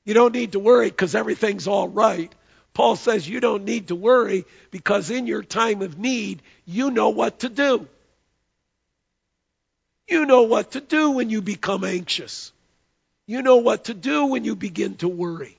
you 0.03 0.13
don't 0.13 0.33
need 0.33 0.51
to 0.51 0.59
worry 0.59 0.89
because 0.89 1.15
everything's 1.15 1.67
all 1.67 1.87
right. 1.87 2.33
Paul 2.73 2.97
says 2.97 3.27
you 3.27 3.39
don't 3.39 3.63
need 3.63 3.87
to 3.87 3.95
worry 3.95 4.43
because 4.69 5.09
in 5.09 5.25
your 5.25 5.41
time 5.41 5.81
of 5.81 5.97
need, 5.97 6.41
you 6.65 6.91
know 6.91 7.09
what 7.09 7.39
to 7.39 7.49
do. 7.49 7.87
You 10.07 10.25
know 10.25 10.43
what 10.43 10.71
to 10.71 10.81
do 10.81 11.11
when 11.11 11.29
you 11.29 11.41
become 11.41 11.83
anxious. 11.83 12.51
You 13.25 13.41
know 13.41 13.57
what 13.57 13.85
to 13.85 13.93
do 13.93 14.25
when 14.25 14.43
you 14.43 14.55
begin 14.55 14.95
to 14.97 15.07
worry. 15.07 15.57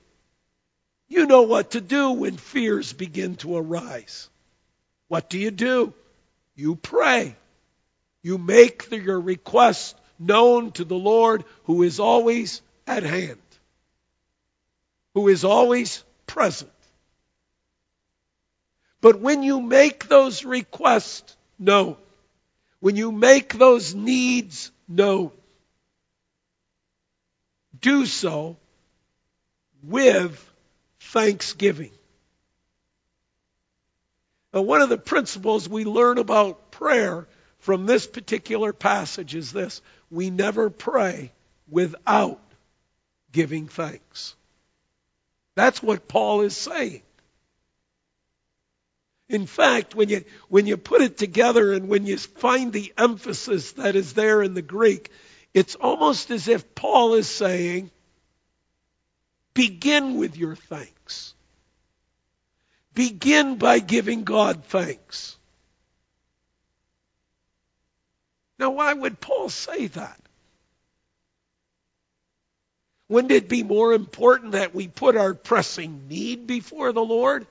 You 1.07 1.25
know 1.25 1.43
what 1.43 1.71
to 1.71 1.81
do 1.81 2.11
when 2.11 2.37
fears 2.37 2.93
begin 2.93 3.35
to 3.37 3.55
arise. 3.55 4.29
What 5.07 5.29
do 5.29 5.39
you 5.39 5.51
do? 5.51 5.93
You 6.55 6.75
pray. 6.75 7.35
You 8.21 8.37
make 8.37 8.89
the, 8.89 8.99
your 8.99 9.19
request 9.19 9.95
known 10.19 10.71
to 10.73 10.83
the 10.83 10.95
Lord 10.95 11.45
who 11.63 11.83
is 11.83 11.99
always 11.99 12.61
at 12.85 13.03
hand, 13.03 13.39
who 15.13 15.27
is 15.27 15.45
always 15.45 16.03
present. 16.25 16.71
But 18.99 19.21
when 19.21 19.43
you 19.43 19.61
make 19.61 20.07
those 20.07 20.43
requests 20.43 21.37
known, 21.59 21.95
when 22.79 22.95
you 22.95 23.11
make 23.11 23.53
those 23.53 23.93
needs 23.93 24.71
known, 24.87 25.31
do 27.79 28.05
so 28.05 28.57
with 29.83 30.43
thanksgiving. 30.99 31.91
Now, 34.53 34.61
one 34.61 34.81
of 34.81 34.89
the 34.89 34.97
principles 34.97 35.67
we 35.67 35.85
learn 35.85 36.17
about 36.17 36.71
prayer 36.71 37.27
from 37.59 37.85
this 37.85 38.07
particular 38.07 38.73
passage 38.73 39.35
is 39.35 39.51
this 39.51 39.81
we 40.09 40.29
never 40.29 40.69
pray 40.69 41.31
without 41.69 42.39
giving 43.31 43.67
thanks. 43.67 44.35
That's 45.55 45.83
what 45.83 46.07
Paul 46.07 46.41
is 46.41 46.55
saying. 46.55 47.01
In 49.29 49.45
fact, 49.45 49.95
when 49.95 50.07
you, 50.07 50.23
when 50.47 50.67
you 50.67 50.77
put 50.77 51.01
it 51.01 51.17
together 51.17 51.73
and 51.73 51.89
when 51.89 52.05
you 52.05 52.17
find 52.17 52.71
the 52.71 52.93
emphasis 52.97 53.73
that 53.73 53.95
is 53.95 54.13
there 54.13 54.41
in 54.41 54.53
the 54.53 54.61
Greek, 54.61 55.11
it's 55.53 55.75
almost 55.75 56.31
as 56.31 56.47
if 56.47 56.75
Paul 56.75 57.15
is 57.15 57.27
saying, 57.27 57.91
begin 59.57 60.17
with 60.17 60.37
your 60.37 60.55
thanks. 60.55 61.33
Begin 62.93 63.57
by 63.57 63.79
giving 63.79 64.23
God 64.23 64.65
thanks. 64.65 65.35
Now, 68.59 68.69
why 68.69 68.93
would 68.93 69.19
Paul 69.19 69.49
say 69.49 69.87
that? 69.87 70.19
Wouldn't 73.09 73.31
it 73.31 73.49
be 73.49 73.63
more 73.63 73.93
important 73.93 74.51
that 74.51 74.75
we 74.75 74.87
put 74.87 75.17
our 75.17 75.33
pressing 75.33 76.07
need 76.07 76.45
before 76.45 76.91
the 76.91 77.03
Lord? 77.03 77.47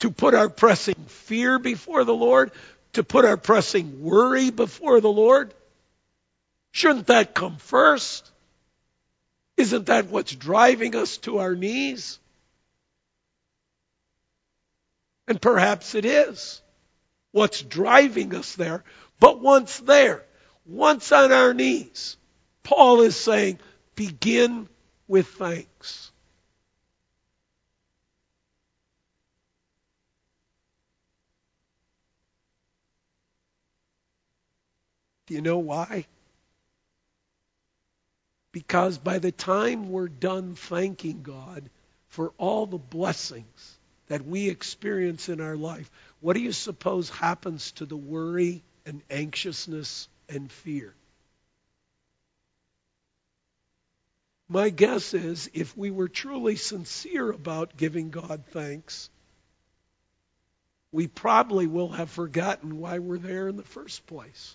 To 0.00 0.10
put 0.12 0.34
our 0.34 0.48
pressing 0.48 1.04
fear 1.08 1.58
before 1.58 2.04
the 2.04 2.14
Lord? 2.14 2.52
To 2.92 3.02
put 3.02 3.24
our 3.24 3.36
pressing 3.36 4.04
worry 4.04 4.50
before 4.50 5.00
the 5.00 5.10
Lord? 5.10 5.52
Shouldn't 6.70 7.08
that 7.08 7.34
come 7.34 7.56
first? 7.56 8.31
Isn't 9.62 9.86
that 9.86 10.08
what's 10.08 10.34
driving 10.34 10.96
us 10.96 11.18
to 11.18 11.38
our 11.38 11.54
knees? 11.54 12.18
And 15.28 15.40
perhaps 15.40 15.94
it 15.94 16.04
is 16.04 16.60
what's 17.30 17.62
driving 17.62 18.34
us 18.34 18.56
there. 18.56 18.82
But 19.20 19.38
once 19.38 19.78
there, 19.78 20.24
once 20.66 21.12
on 21.12 21.30
our 21.30 21.54
knees, 21.54 22.16
Paul 22.64 23.02
is 23.02 23.14
saying, 23.14 23.60
begin 23.94 24.68
with 25.06 25.28
thanks. 25.28 26.10
Do 35.26 35.34
you 35.34 35.40
know 35.40 35.58
why? 35.58 36.06
Because 38.52 38.98
by 38.98 39.18
the 39.18 39.32
time 39.32 39.90
we're 39.90 40.08
done 40.08 40.54
thanking 40.54 41.22
God 41.22 41.68
for 42.08 42.32
all 42.36 42.66
the 42.66 42.78
blessings 42.78 43.78
that 44.08 44.26
we 44.26 44.50
experience 44.50 45.30
in 45.30 45.40
our 45.40 45.56
life, 45.56 45.90
what 46.20 46.34
do 46.34 46.40
you 46.40 46.52
suppose 46.52 47.08
happens 47.08 47.72
to 47.72 47.86
the 47.86 47.96
worry 47.96 48.62
and 48.84 49.00
anxiousness 49.10 50.08
and 50.28 50.52
fear? 50.52 50.94
My 54.48 54.68
guess 54.68 55.14
is 55.14 55.48
if 55.54 55.74
we 55.74 55.90
were 55.90 56.08
truly 56.08 56.56
sincere 56.56 57.30
about 57.30 57.78
giving 57.78 58.10
God 58.10 58.44
thanks, 58.50 59.08
we 60.92 61.06
probably 61.06 61.66
will 61.66 61.88
have 61.88 62.10
forgotten 62.10 62.78
why 62.78 62.98
we're 62.98 63.16
there 63.16 63.48
in 63.48 63.56
the 63.56 63.62
first 63.62 64.06
place. 64.06 64.54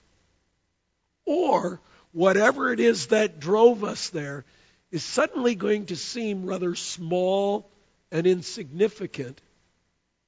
Or 1.25 1.81
whatever 2.11 2.71
it 2.71 2.79
is 2.79 3.07
that 3.07 3.39
drove 3.39 3.83
us 3.83 4.09
there 4.09 4.45
is 4.91 5.03
suddenly 5.03 5.55
going 5.55 5.87
to 5.87 5.95
seem 5.95 6.45
rather 6.45 6.75
small 6.75 7.69
and 8.11 8.25
insignificant 8.25 9.41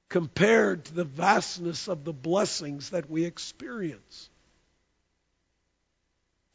compared 0.09 0.85
to 0.85 0.93
the 0.93 1.03
vastness 1.03 1.87
of 1.87 2.03
the 2.03 2.13
blessings 2.13 2.89
that 2.89 3.09
we 3.09 3.25
experience. 3.25 4.29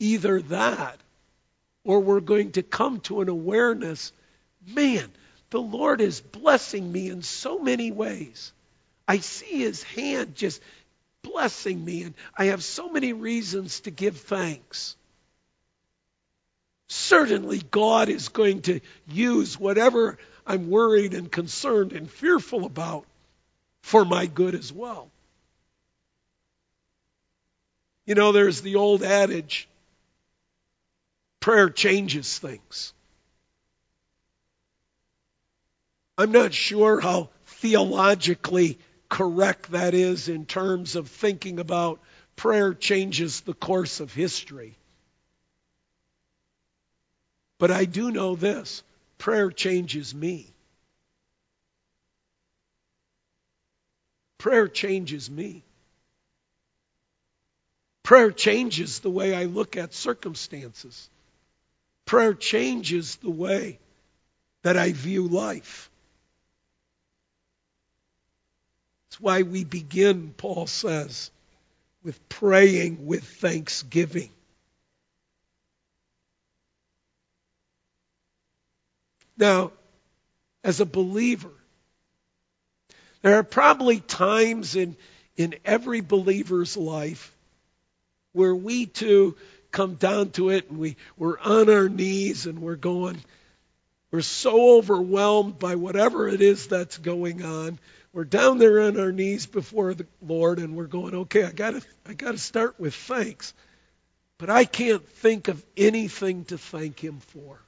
Either 0.00 0.42
that, 0.42 0.98
or 1.84 2.00
we're 2.00 2.20
going 2.20 2.52
to 2.52 2.62
come 2.62 3.00
to 3.00 3.20
an 3.20 3.28
awareness 3.28 4.12
man, 4.66 5.10
the 5.50 5.60
Lord 5.60 6.00
is 6.00 6.20
blessing 6.20 6.90
me 6.90 7.08
in 7.08 7.22
so 7.22 7.58
many 7.58 7.92
ways. 7.92 8.52
I 9.06 9.18
see 9.18 9.58
his 9.58 9.82
hand 9.82 10.34
just 10.34 10.60
blessing 11.22 11.82
me, 11.82 12.02
and 12.02 12.14
I 12.36 12.46
have 12.46 12.64
so 12.64 12.88
many 12.88 13.12
reasons 13.12 13.80
to 13.80 13.90
give 13.90 14.16
thanks. 14.16 14.96
Certainly, 16.88 17.62
God 17.70 18.08
is 18.08 18.28
going 18.28 18.62
to 18.62 18.80
use 19.08 19.58
whatever 19.58 20.18
I'm 20.46 20.68
worried 20.68 21.14
and 21.14 21.30
concerned 21.30 21.92
and 21.92 22.10
fearful 22.10 22.64
about 22.64 23.06
for 23.82 24.04
my 24.04 24.26
good 24.26 24.54
as 24.54 24.72
well. 24.72 25.10
You 28.06 28.14
know, 28.14 28.32
there's 28.32 28.60
the 28.60 28.76
old 28.76 29.02
adage 29.02 29.68
prayer 31.40 31.70
changes 31.70 32.38
things. 32.38 32.92
I'm 36.16 36.32
not 36.32 36.54
sure 36.54 37.00
how 37.00 37.30
theologically 37.46 38.78
correct 39.08 39.72
that 39.72 39.94
is 39.94 40.28
in 40.28 40.46
terms 40.46 40.96
of 40.96 41.08
thinking 41.08 41.58
about 41.58 42.00
prayer 42.36 42.72
changes 42.72 43.40
the 43.42 43.54
course 43.54 44.00
of 44.00 44.12
history. 44.12 44.76
But 47.64 47.70
I 47.70 47.86
do 47.86 48.10
know 48.10 48.36
this 48.36 48.82
prayer 49.16 49.50
changes 49.50 50.14
me. 50.14 50.52
Prayer 54.36 54.68
changes 54.68 55.30
me. 55.30 55.64
Prayer 58.02 58.32
changes 58.32 58.98
the 58.98 59.08
way 59.08 59.34
I 59.34 59.44
look 59.44 59.78
at 59.78 59.94
circumstances. 59.94 61.08
Prayer 62.04 62.34
changes 62.34 63.16
the 63.16 63.30
way 63.30 63.78
that 64.60 64.76
I 64.76 64.92
view 64.92 65.26
life. 65.26 65.88
That's 69.08 69.22
why 69.22 69.40
we 69.40 69.64
begin, 69.64 70.34
Paul 70.36 70.66
says, 70.66 71.30
with 72.02 72.28
praying 72.28 73.06
with 73.06 73.24
thanksgiving. 73.24 74.28
Now, 79.36 79.72
as 80.62 80.80
a 80.80 80.86
believer, 80.86 81.50
there 83.22 83.38
are 83.38 83.42
probably 83.42 84.00
times 84.00 84.76
in, 84.76 84.96
in 85.36 85.54
every 85.64 86.00
believer's 86.00 86.76
life 86.76 87.34
where 88.32 88.54
we 88.54 88.86
too 88.86 89.36
come 89.70 89.94
down 89.94 90.30
to 90.30 90.50
it 90.50 90.70
and 90.70 90.78
we, 90.78 90.96
we're 91.16 91.38
on 91.38 91.68
our 91.68 91.88
knees 91.88 92.46
and 92.46 92.60
we're 92.60 92.76
going, 92.76 93.18
we're 94.10 94.20
so 94.20 94.78
overwhelmed 94.78 95.58
by 95.58 95.74
whatever 95.74 96.28
it 96.28 96.40
is 96.40 96.68
that's 96.68 96.98
going 96.98 97.44
on. 97.44 97.78
We're 98.12 98.24
down 98.24 98.58
there 98.58 98.82
on 98.82 99.00
our 99.00 99.10
knees 99.10 99.46
before 99.46 99.94
the 99.94 100.06
Lord 100.22 100.60
and 100.60 100.76
we're 100.76 100.86
going, 100.86 101.14
okay, 101.14 101.42
I 101.42 101.50
gotta, 101.50 101.82
I 102.06 102.12
gotta 102.12 102.38
start 102.38 102.78
with 102.78 102.94
thanks. 102.94 103.52
But 104.38 104.50
I 104.50 104.64
can't 104.64 105.06
think 105.08 105.48
of 105.48 105.64
anything 105.76 106.44
to 106.46 106.58
thank 106.58 107.02
Him 107.02 107.18
for. 107.18 107.58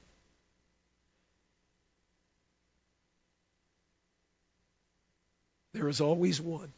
There 5.76 5.88
is 5.90 6.00
always 6.00 6.40
one. 6.40 6.72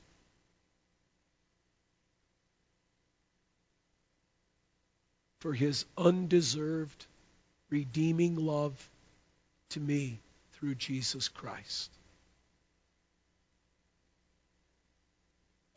For 5.38 5.52
his 5.52 5.84
undeserved, 5.96 7.06
redeeming 7.70 8.34
love 8.34 8.90
to 9.70 9.80
me 9.80 10.18
through 10.54 10.74
Jesus 10.74 11.28
Christ. 11.28 11.92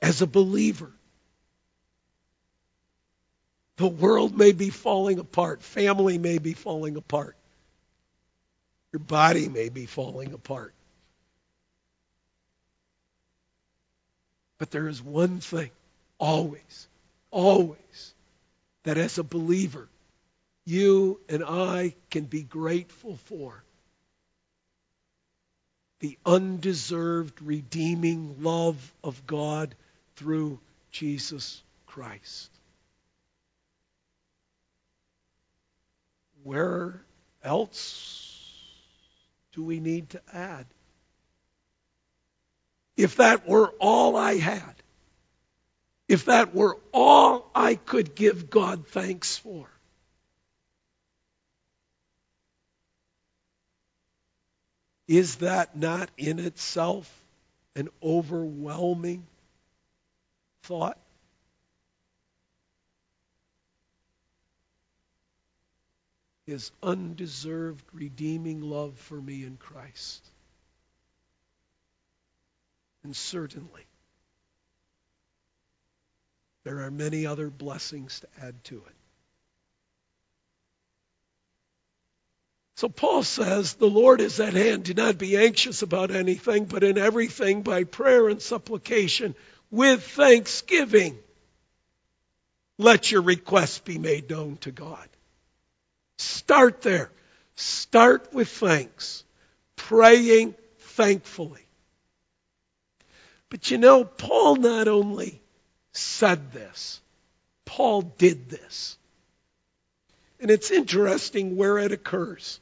As 0.01 0.23
a 0.23 0.27
believer, 0.27 0.91
the 3.77 3.87
world 3.87 4.35
may 4.35 4.51
be 4.51 4.71
falling 4.71 5.19
apart, 5.19 5.61
family 5.61 6.17
may 6.17 6.39
be 6.39 6.53
falling 6.53 6.97
apart, 6.97 7.37
your 8.91 8.99
body 8.99 9.47
may 9.47 9.69
be 9.69 9.85
falling 9.85 10.33
apart. 10.33 10.73
But 14.61 14.69
there 14.69 14.87
is 14.87 15.01
one 15.01 15.39
thing, 15.39 15.71
always, 16.19 16.87
always, 17.31 18.13
that 18.83 18.99
as 18.99 19.17
a 19.17 19.23
believer, 19.23 19.89
you 20.65 21.19
and 21.27 21.43
I 21.43 21.95
can 22.11 22.25
be 22.25 22.43
grateful 22.43 23.17
for. 23.25 23.63
The 26.01 26.15
undeserved, 26.27 27.41
redeeming 27.41 28.43
love 28.43 28.93
of 29.03 29.25
God 29.25 29.73
through 30.15 30.59
Jesus 30.91 31.63
Christ. 31.87 32.51
Where 36.43 37.01
else 37.43 38.47
do 39.53 39.63
we 39.63 39.79
need 39.79 40.11
to 40.11 40.21
add? 40.31 40.67
If 43.01 43.15
that 43.15 43.47
were 43.47 43.73
all 43.79 44.15
I 44.15 44.35
had, 44.37 44.75
if 46.07 46.25
that 46.25 46.53
were 46.53 46.77
all 46.93 47.49
I 47.55 47.73
could 47.73 48.13
give 48.13 48.51
God 48.51 48.85
thanks 48.89 49.37
for, 49.37 49.67
is 55.07 55.37
that 55.37 55.75
not 55.75 56.11
in 56.15 56.37
itself 56.37 57.11
an 57.75 57.89
overwhelming 58.03 59.25
thought? 60.61 60.99
His 66.45 66.69
undeserved 66.83 67.83
redeeming 67.93 68.61
love 68.61 68.95
for 68.95 69.19
me 69.19 69.43
in 69.43 69.57
Christ. 69.57 70.30
And 73.03 73.15
certainly, 73.15 73.85
there 76.63 76.81
are 76.81 76.91
many 76.91 77.25
other 77.25 77.49
blessings 77.49 78.19
to 78.19 78.45
add 78.45 78.63
to 78.65 78.77
it. 78.77 78.95
So 82.75 82.89
Paul 82.89 83.23
says, 83.23 83.73
The 83.73 83.89
Lord 83.89 84.21
is 84.21 84.39
at 84.39 84.53
hand. 84.53 84.85
Do 84.85 84.93
not 84.93 85.17
be 85.17 85.37
anxious 85.37 85.81
about 85.81 86.11
anything, 86.11 86.65
but 86.65 86.83
in 86.83 86.97
everything 86.97 87.61
by 87.61 87.83
prayer 87.83 88.27
and 88.27 88.41
supplication 88.41 89.35
with 89.69 90.03
thanksgiving. 90.03 91.17
Let 92.77 93.11
your 93.11 93.21
requests 93.21 93.79
be 93.79 93.99
made 93.99 94.29
known 94.29 94.57
to 94.61 94.71
God. 94.71 95.07
Start 96.17 96.81
there. 96.81 97.11
Start 97.55 98.33
with 98.33 98.49
thanks, 98.49 99.23
praying 99.75 100.55
thankfully. 100.79 101.65
But 103.51 103.69
you 103.69 103.77
know, 103.77 104.05
Paul 104.05 104.55
not 104.55 104.87
only 104.87 105.41
said 105.91 106.53
this, 106.53 107.01
Paul 107.65 108.01
did 108.01 108.49
this. 108.49 108.97
And 110.39 110.49
it's 110.49 110.71
interesting 110.71 111.57
where 111.57 111.77
it 111.77 111.91
occurs. 111.91 112.61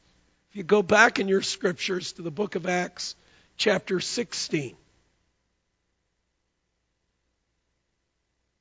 If 0.50 0.58
you 0.58 0.64
go 0.64 0.82
back 0.82 1.20
in 1.20 1.28
your 1.28 1.44
scriptures 1.44 2.14
to 2.14 2.24
the 2.24 2.32
book 2.32 2.56
of 2.56 2.66
Acts, 2.66 3.16
chapter 3.56 4.00
16, 4.00 4.76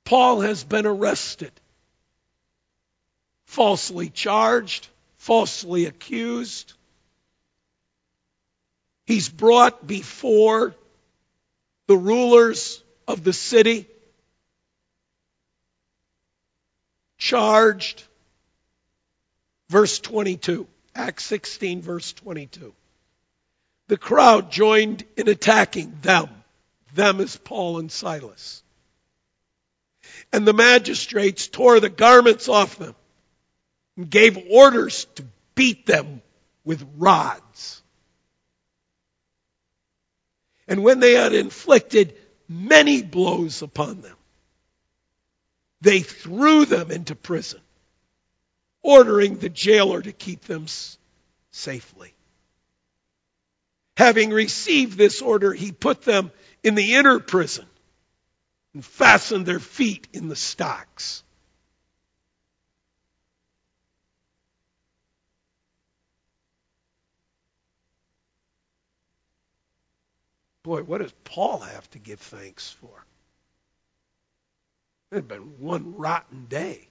Paul 0.05 0.43
has 0.43 0.65
been 0.65 0.85
arrested, 0.85 1.53
falsely 3.47 4.11
charged, 4.11 4.87
falsely 5.17 5.87
accused. 5.87 6.75
He's 9.07 9.31
brought 9.31 9.87
before 9.87 10.75
the 11.89 11.97
rulers 11.97 12.85
of 13.09 13.25
the 13.25 13.33
city, 13.33 13.89
charged. 17.17 18.05
Verse 19.71 19.99
22, 19.99 20.67
Acts 20.95 21.25
16, 21.25 21.83
verse 21.83 22.13
22. 22.13 22.73
The 23.89 23.97
crowd 23.97 24.51
joined 24.51 25.05
in 25.17 25.29
attacking 25.29 25.99
them. 26.03 26.29
Them 26.95 27.21
is 27.21 27.37
Paul 27.37 27.79
and 27.79 27.91
Silas. 27.91 28.63
And 30.33 30.47
the 30.47 30.55
magistrates 30.55 31.49
tore 31.49 31.81
the 31.81 31.91
garments 31.91 32.49
off 32.49 32.79
them 32.79 32.95
and 33.97 34.09
gave 34.09 34.39
orders 34.51 35.07
to 35.17 35.25
beat 35.55 35.87
them 35.87 36.23
with 36.65 36.87
rods. 36.97 37.83
And 40.69 40.85
when 40.85 41.01
they 41.01 41.15
had 41.15 41.33
inflicted 41.33 42.15
many 42.47 43.03
blows 43.03 43.63
upon 43.63 44.03
them, 44.03 44.17
they 45.81 46.01
threw 46.01 46.67
them 46.67 46.91
into 46.91 47.15
prison, 47.15 47.61
ordering 48.83 49.39
the 49.39 49.49
jailer 49.49 50.03
to 50.03 50.13
keep 50.13 50.43
them 50.43 50.67
safely. 51.51 52.13
Having 53.97 54.31
received 54.31 54.99
this 54.99 55.23
order, 55.23 55.53
he 55.53 55.73
put 55.73 56.03
them 56.03 56.31
in 56.63 56.75
the 56.75 56.95
inner 56.95 57.19
prison 57.19 57.67
and 58.75 58.85
fastened 58.85 59.47
their 59.47 59.61
feet 59.61 60.07
in 60.13 60.29
the 60.29 60.37
stocks. 60.37 61.23
Boy, 70.63 70.83
what 70.83 71.01
does 71.01 71.13
Paul 71.25 71.59
have 71.59 71.89
to 71.91 71.99
give 71.99 72.21
thanks 72.21 72.71
for? 72.71 73.05
It 75.11 75.17
had 75.17 75.29
been 75.29 75.59
one 75.59 75.97
rotten 75.97 76.47
day. 76.47 76.89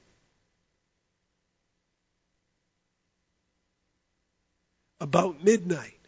About 4.99 5.43
midnight, 5.43 5.99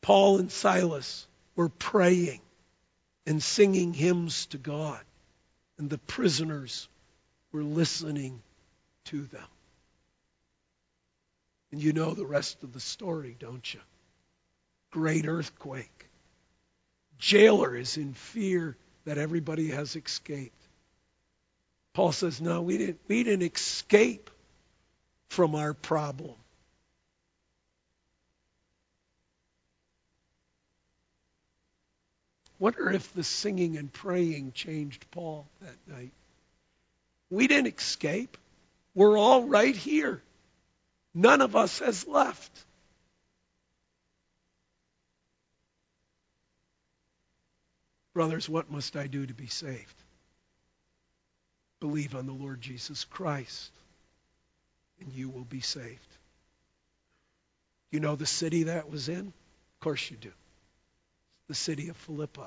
Paul 0.00 0.38
and 0.38 0.50
Silas 0.50 1.28
were 1.54 1.68
praying 1.68 2.40
and 3.26 3.40
singing 3.40 3.94
hymns 3.94 4.46
to 4.46 4.58
God, 4.58 5.00
and 5.78 5.88
the 5.88 5.98
prisoners 5.98 6.88
were 7.52 7.62
listening 7.62 8.42
to 9.04 9.22
them. 9.22 9.46
And 11.70 11.80
you 11.80 11.92
know 11.92 12.12
the 12.12 12.26
rest 12.26 12.64
of 12.64 12.72
the 12.72 12.80
story, 12.80 13.36
don't 13.38 13.72
you? 13.72 13.80
Great 14.90 15.26
earthquake. 15.26 16.08
Jailer 17.18 17.76
is 17.76 17.96
in 17.96 18.14
fear 18.14 18.76
that 19.04 19.18
everybody 19.18 19.70
has 19.70 19.96
escaped. 19.96 20.54
Paul 21.92 22.12
says, 22.12 22.40
No, 22.40 22.62
we 22.62 22.78
didn't, 22.78 23.00
we 23.08 23.22
didn't 23.22 23.54
escape 23.54 24.30
from 25.28 25.54
our 25.54 25.74
problem. 25.74 26.34
Wonder 32.58 32.90
if 32.92 33.12
the 33.12 33.24
singing 33.24 33.76
and 33.76 33.92
praying 33.92 34.52
changed 34.52 35.04
Paul 35.10 35.48
that 35.62 35.76
night. 35.92 36.12
We 37.28 37.48
didn't 37.48 37.76
escape. 37.76 38.36
We're 38.94 39.18
all 39.18 39.44
right 39.44 39.74
here. 39.74 40.22
None 41.12 41.40
of 41.40 41.56
us 41.56 41.80
has 41.80 42.06
left. 42.06 42.50
Brothers, 48.14 48.48
what 48.48 48.70
must 48.70 48.96
I 48.96 49.06
do 49.06 49.24
to 49.24 49.34
be 49.34 49.46
saved? 49.46 49.94
Believe 51.80 52.14
on 52.14 52.26
the 52.26 52.32
Lord 52.32 52.60
Jesus 52.60 53.04
Christ, 53.04 53.72
and 55.00 55.12
you 55.12 55.28
will 55.28 55.44
be 55.44 55.60
saved. 55.60 55.98
You 57.90 58.00
know 58.00 58.16
the 58.16 58.26
city 58.26 58.64
that 58.64 58.90
was 58.90 59.08
in? 59.08 59.26
Of 59.26 59.80
course 59.80 60.10
you 60.10 60.16
do. 60.16 60.32
The 61.48 61.54
city 61.54 61.88
of 61.88 61.96
Philippi. 61.96 62.42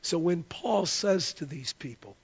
So 0.00 0.18
when 0.18 0.42
Paul 0.42 0.86
says 0.86 1.32
to 1.34 1.46
these 1.46 1.72
people, 1.72 2.16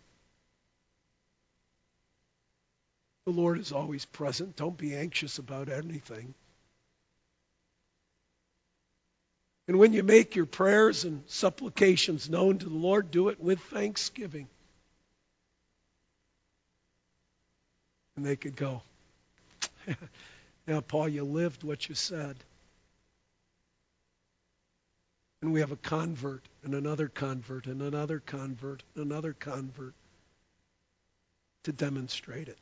the 3.24 3.32
Lord 3.32 3.58
is 3.58 3.72
always 3.72 4.04
present, 4.04 4.56
don't 4.56 4.76
be 4.76 4.94
anxious 4.94 5.38
about 5.38 5.68
anything. 5.68 6.34
And 9.68 9.78
when 9.78 9.92
you 9.92 10.02
make 10.02 10.34
your 10.34 10.46
prayers 10.46 11.04
and 11.04 11.22
supplications 11.28 12.28
known 12.28 12.58
to 12.58 12.68
the 12.68 12.74
Lord, 12.74 13.10
do 13.10 13.28
it 13.28 13.40
with 13.40 13.60
thanksgiving. 13.60 14.48
And 18.16 18.26
they 18.26 18.36
could 18.36 18.56
go, 18.56 18.82
Now, 20.66 20.80
Paul, 20.80 21.08
you 21.08 21.24
lived 21.24 21.62
what 21.64 21.88
you 21.88 21.94
said. 21.94 22.36
And 25.42 25.52
we 25.52 25.60
have 25.60 25.72
a 25.72 25.76
convert, 25.76 26.44
and 26.64 26.74
another 26.74 27.08
convert, 27.08 27.66
and 27.66 27.80
another 27.80 28.20
convert, 28.20 28.82
and 28.94 29.06
another 29.06 29.32
convert 29.32 29.94
to 31.64 31.72
demonstrate 31.72 32.48
it. 32.48 32.58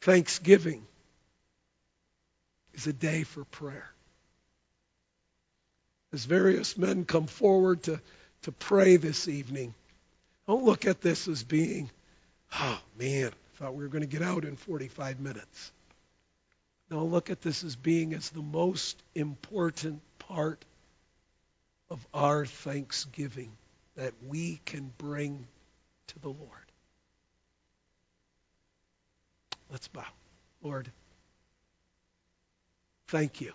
Thanksgiving 0.00 0.84
is 2.74 2.86
a 2.86 2.92
day 2.92 3.22
for 3.22 3.44
prayer. 3.44 3.90
As 6.12 6.24
various 6.24 6.76
men 6.76 7.04
come 7.04 7.26
forward 7.26 7.84
to, 7.84 8.00
to 8.42 8.52
pray 8.52 8.96
this 8.96 9.28
evening, 9.28 9.74
don't 10.46 10.64
look 10.64 10.86
at 10.86 11.00
this 11.00 11.28
as 11.28 11.42
being, 11.42 11.90
oh 12.54 12.80
man, 12.98 13.28
I 13.28 13.58
thought 13.58 13.74
we 13.74 13.84
were 13.84 13.88
going 13.88 14.02
to 14.02 14.08
get 14.08 14.22
out 14.22 14.44
in 14.44 14.56
45 14.56 15.20
minutes. 15.20 15.72
No, 16.90 17.04
look 17.04 17.30
at 17.30 17.40
this 17.40 17.64
as 17.64 17.76
being 17.76 18.12
as 18.12 18.28
the 18.30 18.42
most 18.42 19.02
important 19.14 20.02
part 20.18 20.62
of 21.88 22.06
our 22.12 22.44
thanksgiving 22.44 23.52
that 23.96 24.12
we 24.26 24.60
can 24.64 24.92
bring 24.98 25.46
to 26.08 26.18
the 26.18 26.28
Lord. 26.28 26.66
Let's 29.70 29.88
bow. 29.88 30.04
Lord, 30.62 30.90
Thank 33.12 33.42
you. 33.42 33.52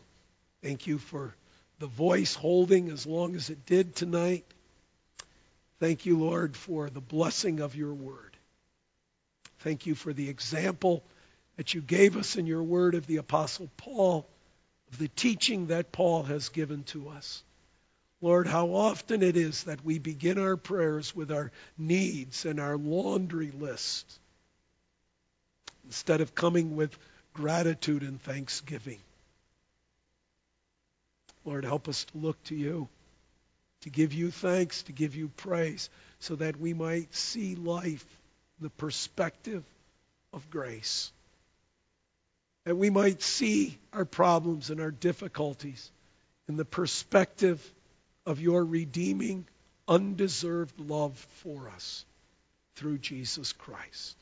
Thank 0.61 0.85
you 0.85 0.99
for 0.99 1.33
the 1.79 1.87
voice 1.87 2.35
holding 2.35 2.91
as 2.91 3.07
long 3.07 3.35
as 3.35 3.49
it 3.49 3.65
did 3.65 3.95
tonight. 3.95 4.45
Thank 5.79 6.05
you, 6.05 6.19
Lord, 6.19 6.55
for 6.55 6.91
the 6.91 7.01
blessing 7.01 7.59
of 7.59 7.75
your 7.75 7.95
word. 7.95 8.37
Thank 9.61 9.87
you 9.87 9.95
for 9.95 10.13
the 10.13 10.29
example 10.29 11.03
that 11.55 11.73
you 11.73 11.81
gave 11.81 12.17
us 12.17 12.35
in 12.35 12.45
your 12.45 12.61
word 12.61 12.93
of 12.93 13.07
the 13.07 13.17
Apostle 13.17 13.67
Paul, 13.77 14.27
of 14.91 14.99
the 14.99 15.07
teaching 15.07 15.67
that 15.67 15.91
Paul 15.91 16.21
has 16.21 16.49
given 16.49 16.83
to 16.83 17.09
us. 17.09 17.43
Lord, 18.21 18.45
how 18.45 18.67
often 18.75 19.23
it 19.23 19.35
is 19.35 19.63
that 19.63 19.83
we 19.83 19.97
begin 19.97 20.37
our 20.37 20.57
prayers 20.57 21.15
with 21.15 21.31
our 21.31 21.51
needs 21.79 22.45
and 22.45 22.59
our 22.59 22.77
laundry 22.77 23.49
list 23.49 24.19
instead 25.85 26.21
of 26.21 26.35
coming 26.35 26.75
with 26.75 26.95
gratitude 27.33 28.03
and 28.03 28.21
thanksgiving. 28.21 28.99
Lord, 31.47 31.63
help 31.63 31.87
us 31.87 32.03
to 32.03 32.17
look 32.17 32.43
to 32.45 32.55
you, 32.55 32.89
to 33.81 33.89
give 33.89 34.11
you 34.11 34.31
thanks, 34.31 34.83
to 34.83 34.91
give 34.91 35.15
you 35.15 35.29
praise, 35.37 35.89
so 36.19 36.35
that 36.35 36.59
we 36.59 36.73
might 36.73 37.15
see 37.15 37.55
life 37.55 38.05
the 38.59 38.69
perspective 38.69 39.63
of 40.33 40.49
grace. 40.49 41.09
That 42.65 42.75
we 42.75 42.89
might 42.89 43.21
see 43.21 43.77
our 43.93 44.03
problems 44.03 44.71
and 44.71 44.81
our 44.81 44.91
difficulties 44.91 45.89
in 46.49 46.57
the 46.57 46.65
perspective 46.65 47.65
of 48.25 48.41
your 48.41 48.65
redeeming, 48.65 49.45
undeserved 49.87 50.77
love 50.81 51.15
for 51.43 51.69
us 51.69 52.03
through 52.75 52.97
Jesus 52.97 53.53
Christ. 53.53 54.17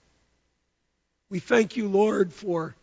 We 1.31 1.39
thank 1.39 1.75
you, 1.75 1.88
Lord, 1.88 2.31
for 2.31 2.75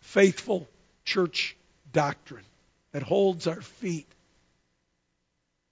faithful 0.00 0.68
church 1.06 1.56
doctrine 1.94 2.44
that 2.92 3.02
holds 3.02 3.46
our 3.46 3.62
feet 3.62 4.06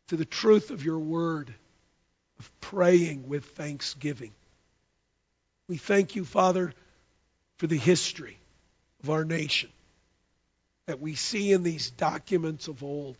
to 0.09 0.17
the 0.17 0.25
truth 0.25 0.71
of 0.71 0.83
your 0.83 0.99
word, 0.99 1.53
of 2.39 2.61
praying 2.61 3.29
with 3.29 3.45
thanksgiving. 3.45 4.33
We 5.69 5.77
thank 5.77 6.17
you, 6.17 6.25
Father, 6.25 6.73
for 7.59 7.67
the 7.67 7.77
history 7.77 8.39
of 9.03 9.11
our 9.11 9.25
nation 9.25 9.69
that 10.87 11.01
we 11.01 11.15
see 11.15 11.53
in 11.53 11.63
these 11.63 11.91
documents 11.91 12.69
of 12.69 12.83
old, 12.83 13.17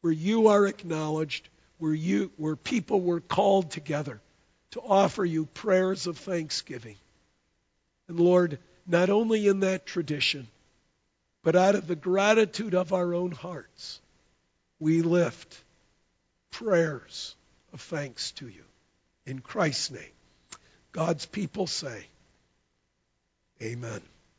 where 0.00 0.12
you 0.12 0.48
are 0.48 0.66
acknowledged, 0.66 1.48
where 1.78 1.92
you 1.92 2.30
where 2.36 2.56
people 2.56 3.00
were 3.00 3.20
called 3.20 3.70
together 3.70 4.20
to 4.70 4.80
offer 4.80 5.24
you 5.24 5.46
prayers 5.46 6.06
of 6.06 6.16
thanksgiving. 6.16 6.96
And 8.08 8.18
Lord, 8.18 8.58
not 8.86 9.10
only 9.10 9.46
in 9.46 9.60
that 9.60 9.86
tradition, 9.86 10.48
but 11.46 11.54
out 11.54 11.76
of 11.76 11.86
the 11.86 11.94
gratitude 11.94 12.74
of 12.74 12.92
our 12.92 13.14
own 13.14 13.30
hearts, 13.30 14.00
we 14.80 15.02
lift 15.02 15.62
prayers 16.50 17.36
of 17.72 17.80
thanks 17.80 18.32
to 18.32 18.48
you. 18.48 18.64
In 19.26 19.38
Christ's 19.38 19.92
name, 19.92 20.10
God's 20.90 21.24
people 21.24 21.68
say, 21.68 22.04
Amen. 23.62 24.00